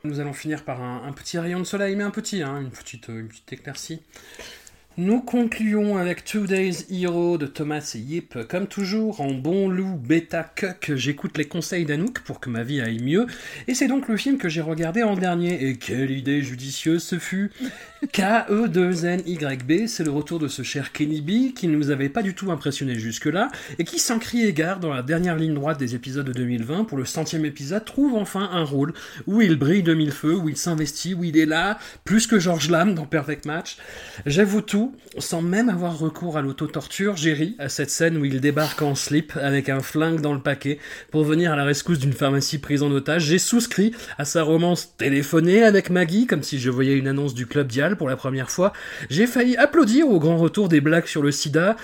[0.03, 2.70] Nous allons finir par un, un petit rayon de soleil, mais un petit, hein, une,
[2.70, 4.01] petite, une petite éclaircie.
[4.98, 8.38] nous concluons avec Two Days Hero de Thomas et Yip.
[8.48, 12.80] Comme toujours, en bon loup bêta cuck, j'écoute les conseils d'Anouk pour que ma vie
[12.80, 13.28] aille mieux.
[13.68, 15.68] Et c'est donc le film que j'ai regardé en dernier.
[15.68, 21.20] Et quelle idée judicieuse ce fut E K-E-2-N-Y-B, c'est le retour de ce cher Kenny
[21.20, 24.80] B qui ne nous avait pas du tout impressionné jusque-là et qui, sans crier gare,
[24.80, 28.50] dans la dernière ligne droite des épisodes de 2020, pour le centième épisode, trouve enfin
[28.54, 28.93] un rôle
[29.28, 32.39] où il brille de mille feux, où il s'investit, où il est là, plus que
[32.39, 33.78] George Lam dans Perfect Match.
[34.26, 34.85] J'avoue tout,
[35.18, 38.96] sans même avoir recours à l'auto-torture, j'ai ri à cette scène où il débarque en
[38.96, 40.80] slip avec un flingue dans le paquet
[41.12, 43.26] pour venir à la rescousse d'une pharmacie prise en otage.
[43.26, 47.46] J'ai souscrit à sa romance téléphonée avec Maggie, comme si je voyais une annonce du
[47.46, 48.74] Club Dial pour la première fois.
[49.10, 51.76] J'ai failli applaudir au grand retour des blagues sur le sida.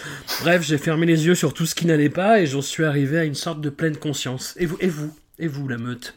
[0.42, 3.18] Bref, j'ai fermé les yeux sur tout ce qui n'allait pas et j'en suis arrivé
[3.18, 4.56] à une sorte de pleine conscience.
[4.58, 6.16] Et vous, et vous, et vous, la meute?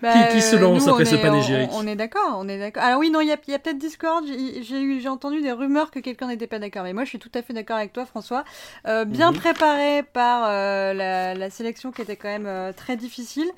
[0.01, 2.35] Bah, Qui- qui se lance nous, après on ce est- panégyrique on, on est d'accord,
[2.37, 2.83] on est d'accord.
[2.83, 4.25] Alors oui, non, il y a, peut-être Discord.
[4.27, 7.41] J'ai entendu des rumeurs que quelqu'un n'était pas d'accord, mais moi, je suis tout à
[7.41, 8.43] fait d'accord avec toi, François.
[8.87, 9.37] Euh, bien Mhm.
[9.37, 13.49] préparé par euh, la, la sélection qui était quand même euh, très difficile.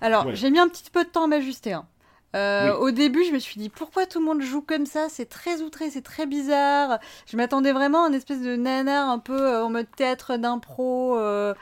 [0.00, 0.34] Alors, Ouais.
[0.34, 1.72] j'ai mis un petit peu de temps à m'ajuster.
[1.74, 1.84] hein.
[2.36, 2.76] Euh, Oui.
[2.80, 5.08] Au début, je me suis dit pourquoi tout le monde joue comme ça?
[5.08, 6.98] C'est très outré, c'est très bizarre.
[7.26, 11.16] Je m'attendais vraiment à une espèce de nanar un peu euh, en mode théâtre d'impro.
[11.18, 11.54] euh,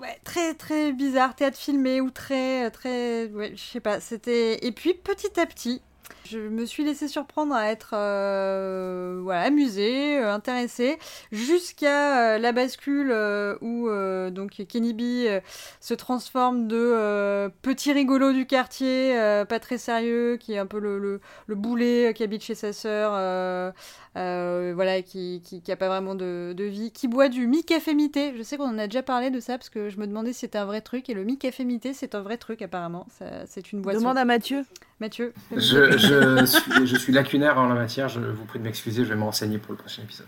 [0.00, 4.72] ouais, très très bizarre, théâtre filmé ou très très ouais, je sais pas, c'était et
[4.72, 5.82] puis petit à petit,
[6.28, 10.98] je me suis laissé surprendre à être euh, voilà, amusée, euh, intéressée
[11.32, 15.40] jusqu'à euh, la bascule euh, où euh, donc Kenny B euh,
[15.80, 20.66] se transforme de euh, petit rigolo du quartier, euh, pas très sérieux, qui est un
[20.66, 23.70] peu le, le, le boulet euh, qui habite chez sa sœur, euh,
[24.16, 27.94] euh, voilà, qui, qui, qui a pas vraiment de, de vie, qui boit du mi-café
[27.94, 28.32] mité.
[28.36, 30.40] Je sais qu'on en a déjà parlé de ça parce que je me demandais si
[30.40, 33.06] c'était un vrai truc et le mi-café mité c'est un vrai truc apparemment.
[33.18, 34.00] Ça- C'est une boisson.
[34.00, 34.64] Demande à Mathieu.
[34.98, 35.34] Mathieu.
[35.54, 39.04] Je, je, je suis, je suis lacunaire en la matière, je vous prie de m'excuser,
[39.04, 40.26] je vais me renseigner pour le prochain épisode.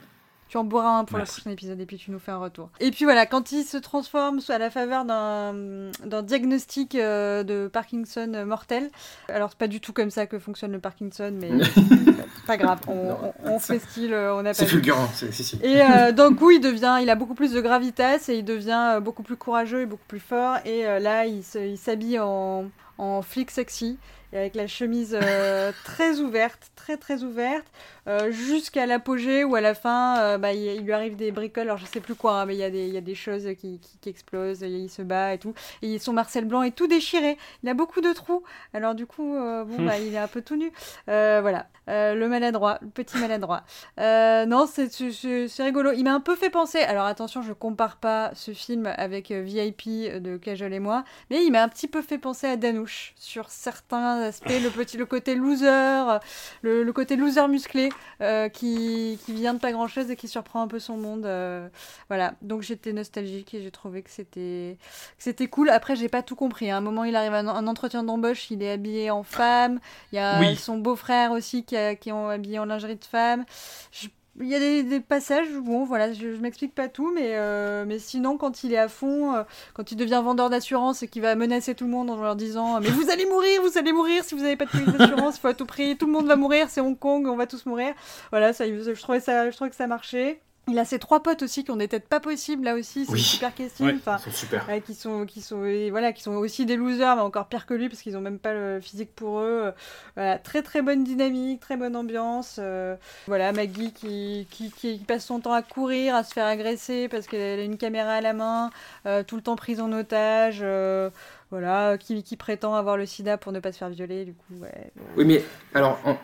[0.49, 1.41] Tu en boiras un pour Merci.
[1.41, 2.71] le prochain épisode et puis tu nous fais un retour.
[2.81, 8.45] Et puis voilà, quand il se transforme à la faveur d'un diagnostic euh, de Parkinson
[8.47, 8.89] mortel,
[9.29, 11.51] alors c'est pas du tout comme ça que fonctionne le Parkinson, mais
[12.47, 13.19] pas grave, on, Non.
[13.45, 15.59] on, on fait style, euh, on a C'est fulgurant, c'est si.
[15.63, 18.95] Et euh, d'un coup, il devient, il a beaucoup plus de gravitas et il devient
[18.97, 20.57] euh, beaucoup plus courageux et beaucoup plus fort.
[20.65, 21.43] Et euh, là, il
[21.77, 23.99] s'habille en, en flic sexy
[24.33, 27.67] et avec la chemise euh, très ouverte, très très ouverte,
[28.07, 31.65] euh, jusqu'à l'apogée où à la fin, euh, bah, il, lui arrive des bricoles.
[31.65, 33.15] Alors je sais plus quoi, hein, mais il y, a des- il y a des
[33.15, 34.63] choses qui, qui, qui explosent.
[34.63, 35.55] et il se bat et tout.
[35.83, 37.37] Et son Marcel Blanc est tout déchiré.
[37.63, 38.43] Il a beaucoup de trous.
[38.75, 40.71] Alors du coup, bon, bah, il est un peu tout nu.
[41.07, 43.63] Voilà, le maladroit, le petit maladroit.
[43.99, 45.93] Non, c'est c'est- c'est rigolo.
[45.93, 46.79] Il m'a un peu fait penser.
[46.81, 49.89] Alors attention, je compare pas ce film avec VIP
[50.21, 53.51] de Cajol et moi, mais il m'a un petit peu fait penser à Danouche sur
[53.51, 54.49] certains aspects.
[54.49, 56.19] Le petit, le côté loser,
[56.63, 57.89] le, le côté loser musclé
[58.21, 61.27] euh, qui, qui vient de pas grand chose et qui surprend un peu son monde.
[61.27, 61.69] euh,
[62.09, 62.35] voilà.
[62.43, 64.77] Donc j'étais nostalgique et j'ai trouvé que c'était
[65.17, 65.71] que c'était cool.
[65.71, 66.71] Après, j'ai pas tout compris.
[66.71, 69.81] À un moment, il arrive à un, un entretien d'embauche, il est habillé en femme.
[70.13, 70.57] Il y a Oui.
[70.57, 73.45] son beau-frère aussi qui, a- qui est habillé en lingerie de femme.
[73.93, 74.09] Je-
[74.41, 77.99] il y a des, passages, bon voilà, je, je m'explique pas tout, mais, euh, mais
[77.99, 79.43] sinon quand il est à fond, euh,
[79.75, 82.81] quand il devient vendeur d'assurance et qu'il va menacer tout le monde en leur disant
[82.81, 85.41] mais vous allez mourir, vous allez mourir si vous n'avez pas de police d'assurance, il
[85.41, 87.67] faut à tout prix, tout le monde va mourir, c'est Hong Kong, on va tous
[87.67, 87.95] mourir.
[88.31, 90.41] Voilà, ça, je trouvais ça, je trouvais que ça marchait.
[90.69, 93.13] Il a ses trois potes aussi qui ont des têtes pas possibles là aussi, c'est
[93.13, 93.21] Oui.
[93.21, 93.87] super casting.
[93.87, 94.69] Ouais, enfin, sont super.
[94.69, 97.65] Ouais, qui sont qui sont et voilà qui sont aussi des losers mais encore pire
[97.67, 99.73] que lui parce qu'ils ont même pas le physique pour eux
[100.15, 102.97] voilà très très bonne dynamique très bonne ambiance euh,
[103.27, 107.27] voilà Maggie qui, qui, qui passe son temps à courir à se faire agresser parce
[107.27, 108.71] qu'elle a une caméra à la main
[109.07, 111.09] euh, tout le temps prise en otage euh,
[111.51, 114.55] voilà qui, qui prétend avoir le sida pour ne pas se faire violer du coup
[114.61, 115.43] ouais Oui, mais
[115.75, 116.17] alors, on-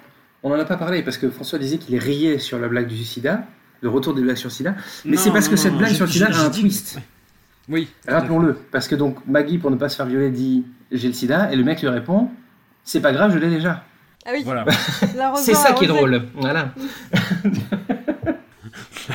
[0.43, 3.03] on n'en a pas parlé parce que François disait qu'il riait sur la blague du
[3.03, 3.45] sida,
[3.85, 4.75] le retour des blagues sur sida.
[5.05, 6.99] Mais c'est parce non, que non, cette blague sur j'ai- a un twist.
[7.69, 7.89] Oui.
[8.09, 8.55] Rappelons-le.
[8.73, 11.57] Parce que donc Maggie, pour ne pas se faire violer, dit j'ai le sida, et
[11.57, 12.31] le mec lui répond
[12.83, 13.85] c'est pas grave, je l'ai déjà.
[14.27, 14.65] ah oui Voilà.
[15.37, 16.23] C'est ça qui est drôle.
[16.35, 16.75] Voilà.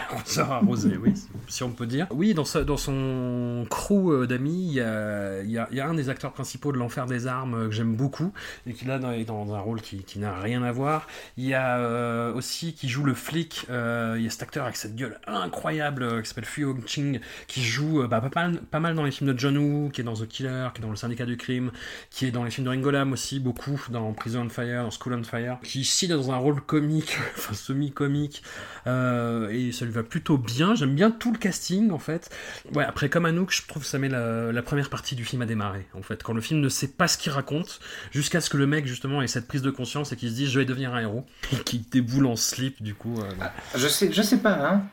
[0.20, 1.14] Arroseur arrosé, oui,
[1.48, 2.08] si on peut dire.
[2.10, 7.06] Oui, dans, son crew euh, d'amis, il y a, un des acteurs principaux de l'Enfer
[7.06, 8.34] des Armes euh, que j'aime beaucoup
[8.66, 11.08] et qui là est dans un rôle qui, n'a rien à voir.
[11.38, 14.78] Il y a euh, aussi qui joue le flic, il y a cet acteur avec
[14.78, 19.32] cette gueule incroyable qui s'appelle Fu Hong-ching qui joue bah, pas, mal, dans les films
[19.32, 21.72] de John Woo, qui est dans The Killer, qui est dans Le Syndicat du Crime,
[22.10, 24.92] qui est dans les films de Ringo Lam aussi, beaucoup, dans Prison on Fire, dans
[24.92, 28.44] School on Fire, qui ici est dans un rôle comique, enfin semi-comique,
[28.86, 30.76] et ça lui va plutôt bien.
[30.76, 32.30] J'aime bien tout le casting en fait.
[32.74, 35.42] Ouais, après comme Anouk, je trouve que ça met la, la première partie du film
[35.42, 36.24] à démarrer en fait.
[36.24, 37.80] Quand le film ne sait pas ce qu'il raconte,
[38.12, 40.50] jusqu'à ce que le mec justement ait cette prise de conscience et qu'il se dise
[40.50, 43.20] je vais devenir un héros, et qu'il déboule en slip du coup.
[43.20, 43.54] euh, voilà.
[43.76, 44.84] Je sais, je sais pas, hein.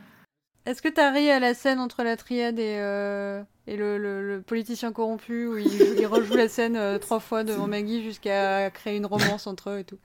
[0.66, 4.26] Est-ce que t'as ri à la scène entre la triade et, euh, et le, le-
[4.36, 8.02] le politicien corrompu où il, joue- il rejoue la scène euh, trois fois devant Maggie
[8.02, 9.98] jusqu'à créer une romance entre eux et tout?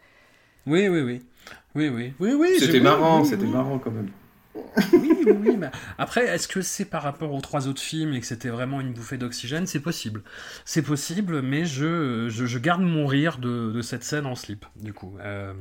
[0.68, 1.22] Oui, oui, oui.
[1.76, 2.14] Oui, oui.
[2.20, 2.60] Oui, oui.
[2.60, 3.52] C'était marrant, oui, c'était oui.
[3.52, 4.10] marrant quand même.
[4.94, 5.56] Oui, oui, oui.
[5.58, 8.82] mais après, est-ce que c'est par rapport aux trois autres films et que c'était vraiment
[8.82, 9.66] une bouffée d'oxygène?
[9.66, 10.24] C'est possible.
[10.66, 14.66] C'est possible, mais je, je, je garde mon rire de, de cette scène en slip,
[14.76, 15.16] du coup.
[15.22, 15.54] Euh,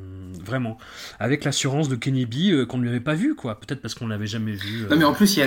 [0.42, 0.76] vraiment.
[1.20, 3.60] Avec l'assurance de Kenny B euh, qu'on ne lui avait pas vu, quoi.
[3.60, 4.84] Peut-être parce qu'on l'avait jamais vu.
[4.84, 4.88] euh.
[4.88, 5.38] Non mais en plus,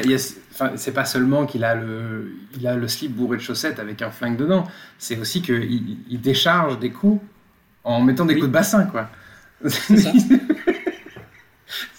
[0.76, 4.12] c'est pas seulement qu'il a le, il a le slip bourré de chaussettes avec un
[4.12, 4.66] flingue dedans.
[4.98, 7.22] C'est aussi qu'il il, décharge des coups
[7.84, 8.39] en mettant des Oui.
[8.41, 9.10] coups de bassin, quoi.
[9.68, 10.12] ça.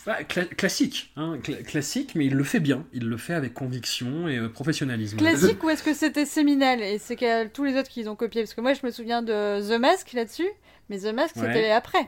[0.07, 2.85] Bah, cla- classique, hein, cla- classique, mais il le fait bien.
[2.93, 5.17] Il le fait avec conviction et euh, professionnalisme.
[5.17, 8.43] Classique ou est-ce que c'était séminal et c'est que tous les autres qu'ils ont copié
[8.43, 10.49] Parce que moi je me souviens de The Mask là-dessus,
[10.91, 11.43] mais The Mask Ouais.
[11.47, 12.07] c'était après.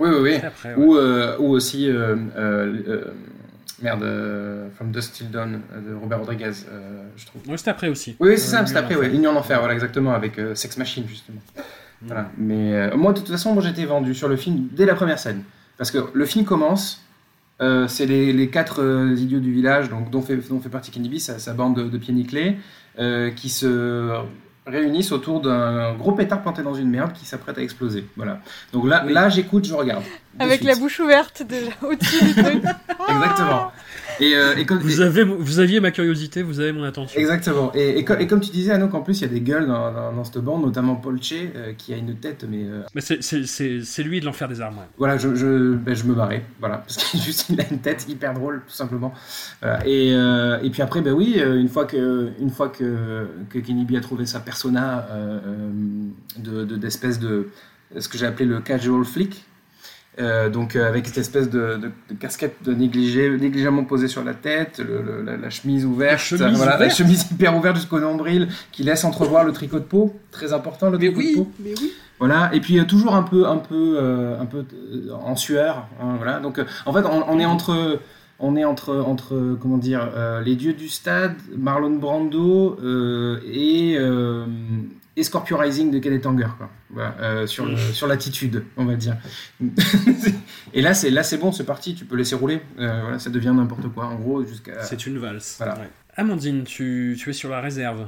[0.00, 0.36] Oui, oui, oui.
[0.40, 0.84] C'est après, ouais.
[0.84, 3.04] Ou, euh, ou aussi, euh, euh, euh,
[3.80, 7.48] merde, euh, From Dust Till Dawn euh, de Robert Rodriguez, euh, je trouve.
[7.48, 8.16] Ouais, c'était après aussi.
[8.18, 9.08] Oui, oui, c'est Euh, ça, en après, ouais.
[9.08, 11.40] Ligne en enfer, voilà, exactement, avec euh, Sex Machine, justement.
[12.02, 12.30] Voilà.
[12.36, 15.18] Mais euh, moi, de toute façon, moi, j'étais vendu sur le film dès la première
[15.20, 15.44] scène.
[15.78, 17.02] Parce que le film commence,
[17.62, 20.90] euh, c'est les, les quatre euh, idiots du village, donc, dont, fait, dont fait partie
[20.90, 22.56] Kenny B, sa, sa bande de, de pieds nickelés,
[22.98, 24.12] euh, qui se
[24.66, 28.04] réunissent autour d'un gros pétard planté dans une merde qui s'apprête à exploser.
[28.16, 28.40] Voilà.
[28.72, 29.12] Donc là, Oui.
[29.12, 30.02] là j'écoute, je regarde.
[30.38, 30.68] de Avec suite.
[30.68, 32.62] la bouche ouverte déjà au-dessus du truc.
[33.08, 33.72] Exactement.
[34.18, 37.20] Et, euh, et comme- Vous, avez, vous aviez ma curiosité, vous avez mon attention.
[37.20, 37.70] Exactement.
[37.74, 39.66] Et, et, co- et comme tu disais, Anouk, en plus, il y a des gueules
[39.66, 42.82] dans, dans, dans cette bande, notamment Paul Che, euh, qui a une tête, mais euh,
[42.94, 44.78] Mais c'est- c'est c'est- c'est lui de l'enfer des armes.
[44.78, 44.84] ouais.
[44.96, 48.32] voilà, je, je, ben, je me barrais, voilà, parce qu'il il a une tête hyper
[48.32, 49.12] drôle, tout simplement.
[49.60, 49.86] Voilà.
[49.86, 53.84] Et, euh, et puis après, ben oui, une fois que, une fois que, que Kenny
[53.84, 55.70] B a trouvé sa persona euh, euh,
[56.38, 57.48] de de- d'espèce de,
[57.98, 59.44] ce que j'ai appelé le casual flick,
[60.18, 64.74] Euh, donc avec cette espèce de, de- casquette de négligé, négligemment posée sur la tête,
[64.78, 68.82] le- le- la, la chemise ouverte, chemise voilà, la chemise hyper ouverte jusqu'au nombril, qui
[68.82, 71.50] laisse entrevoir le tricot de peau, très important le Mais tricot de peau.
[71.64, 71.92] mais oui.
[72.18, 75.86] Voilà, et puis euh, toujours un peu, un peu, euh, un peu euh, en sueur.
[76.00, 76.40] hein, voilà.
[76.40, 76.54] Donc,
[76.86, 77.74] en fait, on, on est entre,
[78.38, 83.96] on est entre, entre, comment dire, euh, les dieux du stade, Marlon Brando euh, et,
[83.98, 84.46] euh,
[85.16, 86.68] et Scorpio Rising de Kenneth Anger, quoi.
[86.90, 89.16] Voilà, sur, le- sur l'attitude, on va dire.
[90.74, 91.94] et là, c'est là, c'est bon, c'est parti.
[91.94, 92.60] Tu peux laisser rouler.
[92.76, 94.06] Voilà, ça devient n'importe quoi.
[94.06, 94.82] En gros, jusqu'à.
[94.82, 95.56] C'est une valse.
[95.58, 95.74] Voilà.
[95.78, 95.90] Ouais.
[96.16, 98.06] Amandine, tu, tu es sur la réserve.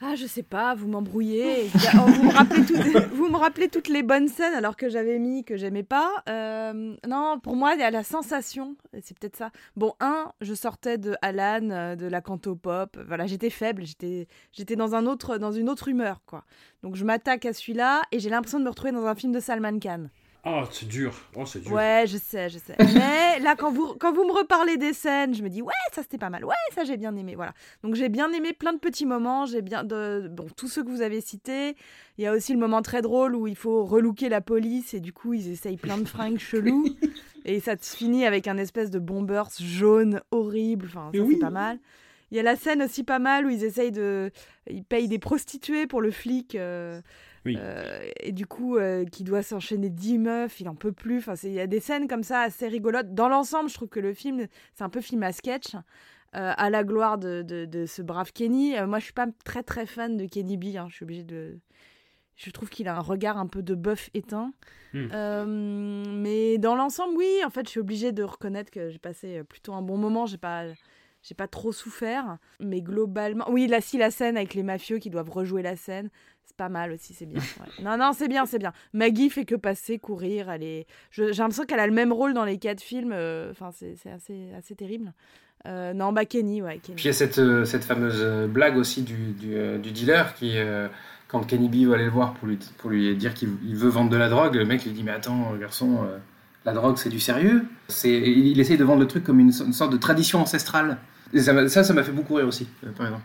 [0.00, 1.68] Ah, je sais pas, vous m'embrouillez.
[1.94, 5.18] Oh, vous, me rappelez toutes- vous me rappelez toutes les bonnes scènes alors que j'avais
[5.18, 6.22] mis que j'aimais pas.
[6.28, 9.50] Euh, non, pour moi, il y a la sensation, c'est peut-être ça.
[9.74, 12.96] Bon, un, je sortais de Alan, euh, de la canto pop.
[13.08, 16.44] Voilà, j'étais faible, j'étais, j'étais dans un autre, dans une autre humeur, quoi.
[16.84, 19.40] Donc je m'attaque à celui-là et j'ai l'impression de me retrouver dans un film de
[19.40, 20.04] Salman Khan.
[20.44, 21.14] Oh, c'est dur.
[21.34, 21.72] Oh, c'est dur.
[21.72, 22.76] Ouais, je sais, je sais.
[22.94, 26.02] Mais là, quand vous, quand vous me reparlez des scènes, je me dis, ouais, ça
[26.02, 26.44] c'était pas mal.
[26.44, 27.34] Ouais, ça j'ai bien aimé.
[27.34, 27.52] Voilà.
[27.82, 29.46] Donc j'ai bien aimé plein de petits moments.
[29.46, 29.84] J'ai bien.
[29.84, 30.28] De...
[30.30, 31.76] Bon, tous ceux que vous avez cités.
[32.16, 35.00] Il y a aussi le moment très drôle où il faut relooker la police et
[35.00, 36.86] du coup, ils essayent plein de fringues chelous.
[37.44, 40.86] Et ça se finit avec un espèce de bombers jaune horrible.
[40.88, 41.78] Enfin, ça, c'est pas mal.
[42.30, 44.30] Il y a la scène aussi pas mal où ils essayent de.
[44.68, 46.54] Ils payent des prostituées pour le flic.
[46.56, 47.00] euh,
[47.44, 47.56] Oui.
[47.58, 51.18] euh, et du coup, euh, qui doit s'enchaîner 10 meufs, il en peut plus.
[51.18, 53.14] Enfin, il y a des scènes comme ça assez rigolotes.
[53.14, 55.74] Dans l'ensemble, je trouve que le film, c'est un peu film à sketch.
[56.36, 58.74] euh, à la gloire de, de- de ce brave Kenny.
[58.86, 60.76] Moi, je suis pas très très fan de Kenny B.
[60.76, 61.58] hein, Je suis obligée de.
[62.36, 64.52] Je trouve qu'il a un regard un peu de bœuf éteint.
[64.92, 65.08] Hmm.
[66.20, 69.72] Mais dans l'ensemble, oui, en fait, je suis obligée de reconnaître que j'ai passé plutôt
[69.74, 70.26] un bon moment.
[70.26, 70.64] J'ai pas,
[71.22, 72.38] j'ai pas trop souffert.
[72.60, 76.10] Mais globalement, oui, là, si la scène avec les mafieux qui doivent rejouer la scène,
[76.48, 77.42] c'est pas mal aussi, c'est bien.
[77.82, 78.72] Non, non, c'est bien, c'est bien.
[78.94, 80.50] Maggie fait que passer, courir.
[80.50, 83.12] Elle J'ai l'impression qu'elle a le même rôle dans les quatre films.
[83.12, 85.12] euh, Enfin, c'est c'est assez, assez terrible.
[85.66, 86.80] Euh, non, bah Kenny, ouais.
[86.82, 90.32] Puis il y a cette, euh, cette fameuse euh, blague aussi du, du, euh, dealer
[90.34, 90.88] qui, euh,
[91.26, 93.88] quand Kenny B va aller le voir pour lui, pour lui dire qu'il il veut
[93.90, 96.16] vendre de la drogue, le mec lui dit Mais attends, garçon, euh,
[96.64, 97.66] la drogue c'est du sérieux?
[98.04, 100.98] Il, essaye de vendre le truc comme une, une sorte de tradition ancestrale.
[101.34, 103.24] Et ça, ça, m'a fait beaucoup rire aussi, euh, par exemple.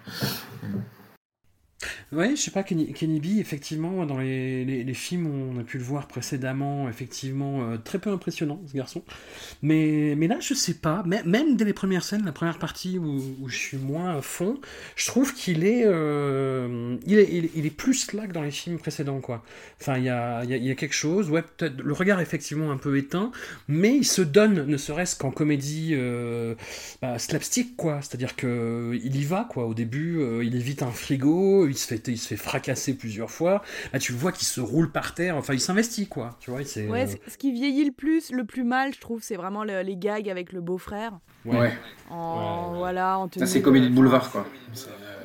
[2.11, 5.63] Ouais, je sais pas, Kenny, Kenny B, effectivement, dans les, les, films où on a
[5.63, 9.03] pu le voir précédemment, effectivement, euh, très peu impressionnant, ce garçon.
[9.61, 13.47] Mais, mais là, je sais pas, même dès les premières scènes, la première partie où,
[13.47, 14.59] je suis moins à fond,
[14.95, 18.51] je trouve qu'il est, euh, il est, il est, il est plus slack dans les
[18.51, 19.43] films précédents, quoi.
[19.81, 22.71] Enfin, il y a, y, y a quelque chose, ouais, peut-être, le regard est effectivement
[22.71, 23.31] un peu éteint,
[23.67, 26.55] mais il se donne, ne serait-ce qu'en comédie euh,
[27.01, 28.01] bah, slapstick, quoi.
[28.01, 29.65] C'est-à-dire que il y va, quoi.
[29.65, 33.30] Au début, euh, il évite un frigo, il se fait, il se fait fracasser plusieurs
[33.32, 33.61] fois.
[33.91, 35.36] Là, tu vois qu'il se roule par terre.
[35.36, 36.38] Enfin, il s'investit, quoi.
[36.39, 39.36] Tu vois, Ouais, euh, ce qui vieillit le plus, le plus mal, je trouve, c'est
[39.36, 41.13] vraiment le- les gags avec le beau-frère.
[41.45, 41.59] Ouais.
[41.59, 41.74] Ouais.
[42.09, 44.45] En, voilà, en Ça, c'est de- comédie de boulevard, quoi.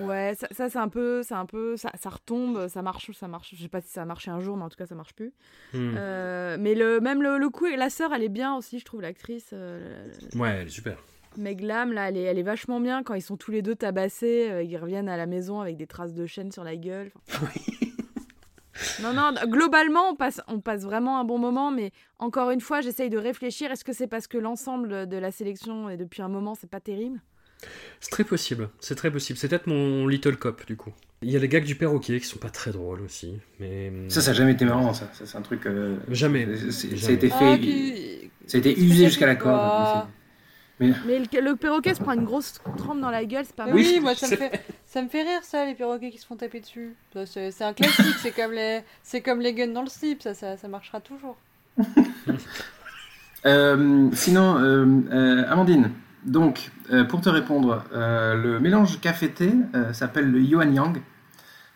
[0.00, 3.26] Ouais, ça, ça, c'est un peu, c'est un peu, ça, ça retombe, ça marche, ça
[3.28, 3.52] marche.
[3.56, 5.12] Je sais pas si ça a marché un jour, mais en tout cas ça marche
[5.14, 5.32] plus.
[5.74, 5.94] Hmm.
[5.96, 8.84] Euh, mais le, même le, le coup, et la sœur, elle est bien aussi, je
[8.84, 9.50] trouve l'actrice.
[9.52, 10.98] euh, Ouais, elle est super.
[11.38, 13.74] Meg Lam, là, elle est, elle est vachement bien quand ils sont tous les deux
[13.74, 17.10] tabassés, euh, ils reviennent à la maison avec des traces de chaîne sur la gueule.
[17.28, 17.46] Enfin,
[19.02, 22.80] non, non, globalement, on passe, on passe vraiment un bon moment, mais encore une fois,
[22.80, 23.70] j'essaye de réfléchir.
[23.70, 26.80] Est-ce que c'est parce que l'ensemble de la sélection, et depuis un moment, c'est pas
[26.80, 27.20] terrible?
[28.00, 28.68] C'est très possible.
[28.78, 29.36] C'est très possible.
[29.38, 30.92] C'est peut-être mon Little Cop, du coup.
[31.22, 33.40] Il y a les gags du perroquet qui sont pas très drôles aussi.
[33.58, 33.92] Mais...
[34.08, 35.08] Ça, ça n'a jamais été marrant, ça.
[35.12, 35.66] Ça, c'est un truc.
[35.66, 36.46] euh, Jamais.
[36.56, 37.34] c'est- c'est- Ça a été fait.
[37.40, 40.06] Ah, puis- Ça a été usé jusqu'à la corde.
[40.80, 43.66] Mais Mais le, le perroquet se prend une grosse trempe dans la gueule, c'est pas
[43.66, 43.74] mal.
[43.74, 46.36] oui, moi ça me, fait, ça me fait rire ça, les perroquets qui se font
[46.36, 46.96] taper dessus.
[47.26, 50.56] C'est un classique, c'est comme, les, c'est comme les guns dans le slip, ça, ça,
[50.56, 51.36] ça marchera toujours.
[53.46, 55.92] Euh, sinon, euh, euh, Amandine,
[56.24, 61.00] donc, euh, pour te répondre, euh, le mélange café-thé euh, s'appelle le Yuan Yang.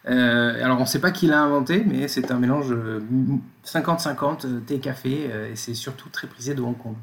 [0.09, 3.01] Euh, alors, on ne sait pas qui l'a inventé, mais c'est un mélange euh,
[3.65, 6.97] 50-50 euh, thé-café, euh, et c'est surtout très prisé de Hong Kong.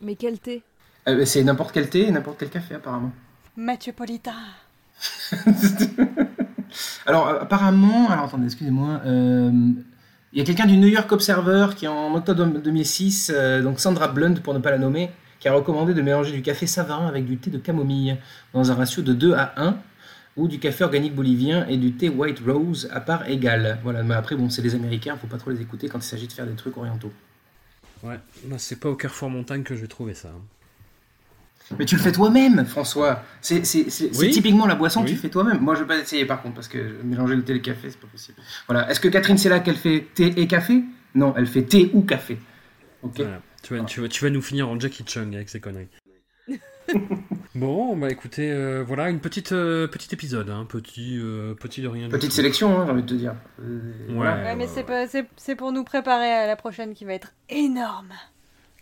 [0.00, 0.64] Mais quel thé?
[1.10, 3.12] Euh, c'est n'importe quel thé et n'importe quel café, apparemment.
[3.56, 4.32] Mathieu Polita.
[7.06, 9.50] Alors, euh, apparemment, alors attendez, excusez-moi, euh,
[10.32, 14.08] il y a quelqu'un du New York Observer qui, en octobre 2006, euh, donc Sandra
[14.08, 17.24] Blunt pour ne pas la nommer, qui a recommandé de mélanger du café savarin avec
[17.24, 18.16] du thé de camomille
[18.52, 19.76] dans un ratio de 2 à 1,
[20.36, 23.80] ou du café organique bolivien et du thé White Rose à part égale.
[23.82, 26.28] Voilà, mais après, bon, c'est les Américains, faut pas trop les écouter quand il s'agit
[26.28, 27.12] de faire des trucs orientaux.
[28.02, 28.20] Ouais,
[28.58, 30.30] c'est pas au Carrefour Montagne que je vais trouver ça.
[31.78, 33.22] Mais tu le fais toi-même, François.
[33.40, 34.30] C'est c'est- c'est- c'est Oui.
[34.30, 35.12] typiquement la boisson que Oui.
[35.14, 35.60] tu fais toi-même.
[35.60, 37.90] Moi, je vais pas essayer par contre, parce que mélanger le thé et le café,
[37.90, 38.38] c'est pas possible.
[38.68, 38.90] Voilà.
[38.90, 40.82] Est-ce que Catherine, c'est là qu'elle fait thé et café?
[41.14, 42.38] Non, elle fait thé ou café.
[43.02, 43.16] Ok.
[43.16, 43.40] Voilà.
[43.62, 45.88] Tu, vas, tu, vas, tu vas nous finir en Jackie Chung avec ces conneries.
[47.54, 51.88] bon, bah écoutez, euh, voilà une petite euh, petit épisode, hein, petit euh, petit de
[51.88, 52.08] rien.
[52.08, 53.34] Petite sélection, hein, j'ai envie de te dire.
[53.62, 54.56] Euh, Ouais.
[54.56, 58.12] mais c'est pas- c'est c'est pour nous préparer à la prochaine qui va être énorme.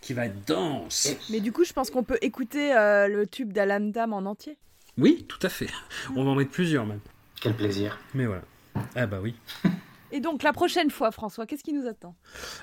[0.01, 1.09] Qui va être dense.
[1.29, 4.57] Mais du coup, je pense qu'on peut écouter euh, le tube d'Alan Tam en entier.
[4.97, 5.69] Oui, tout à fait.
[6.15, 6.99] On va en mettre plusieurs même.
[7.41, 7.99] Quel plaisir.
[8.13, 8.43] Mais voilà.
[8.95, 9.35] Ah bah oui.
[10.11, 12.15] Et donc, la prochaine fois, François, qu'est-ce qui nous attend?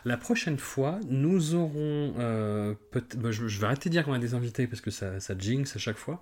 [0.05, 2.13] La prochaine fois, nous aurons.
[2.19, 4.91] euh, peut- bah, je, je vais arrêter de dire qu'on a des invités parce que
[4.91, 6.21] ça, ça jinx à chaque fois.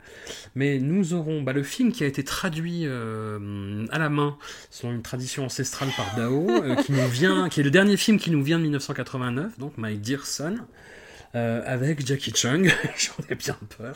[0.54, 4.36] Mais nous aurons bah, le film qui a été traduit euh, à la main
[4.70, 8.18] selon une tradition ancestrale par Dao, euh, qui nous vient, qui est le dernier film
[8.18, 10.56] qui nous vient de 1989, donc My Dear Son.
[11.34, 13.94] Euh, avec Jackie Chung, j'en ai bien peur.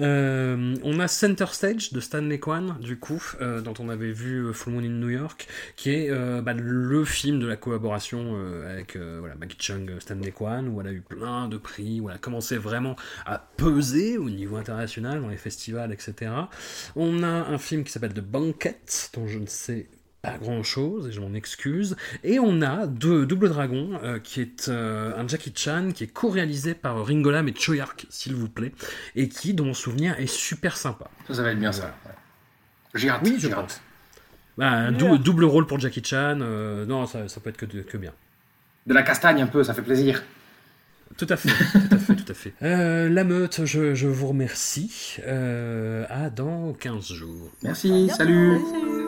[0.00, 4.52] Euh, on a Center Stage de Stanley Kwan, du coup, euh, dont on avait vu
[4.52, 6.10] Full Moon in New York, qui est
[6.42, 8.36] bah, le film de la collaboration
[8.68, 12.16] avec voilà, Maggie Chung, Stanley Kwan, où elle a eu plein de prix, où elle
[12.16, 12.96] a commencé vraiment
[13.26, 16.30] à peser au niveau international dans les festivals, etc.
[16.96, 18.80] On a un film qui s'appelle The Banquet,
[19.14, 19.88] dont je ne sais
[20.22, 21.96] pas grand chose et je m'en excuse.
[22.24, 26.08] Et on a deux, Double Dragon, euh, qui est euh, un Jackie Chan qui est
[26.08, 28.72] co-réalisé par Ringo Lam et Choyark, s'il vous plaît,
[29.16, 31.08] et qui, dans mon souvenir, est super sympa.
[31.28, 31.94] Ça, ça va être bien ça.
[32.06, 32.12] ouais.
[32.94, 33.20] J'ai hâte.
[33.24, 33.58] Oui, je j'ai pense.
[33.74, 33.82] hâte.
[34.56, 37.66] Bah, un dou- double rôle pour Jackie Chan, euh, non, ça, ça peut être que,
[37.66, 38.12] que bien.
[38.86, 40.24] De la castagne un peu, ça fait plaisir.
[41.16, 42.52] Tout à fait, tout à fait, tout à fait.
[42.62, 45.16] Euh, la meute, je, je vous remercie.
[45.26, 47.50] Euh, à dans 15 jours.
[47.62, 48.58] Merci, salut.
[48.58, 49.07] Salut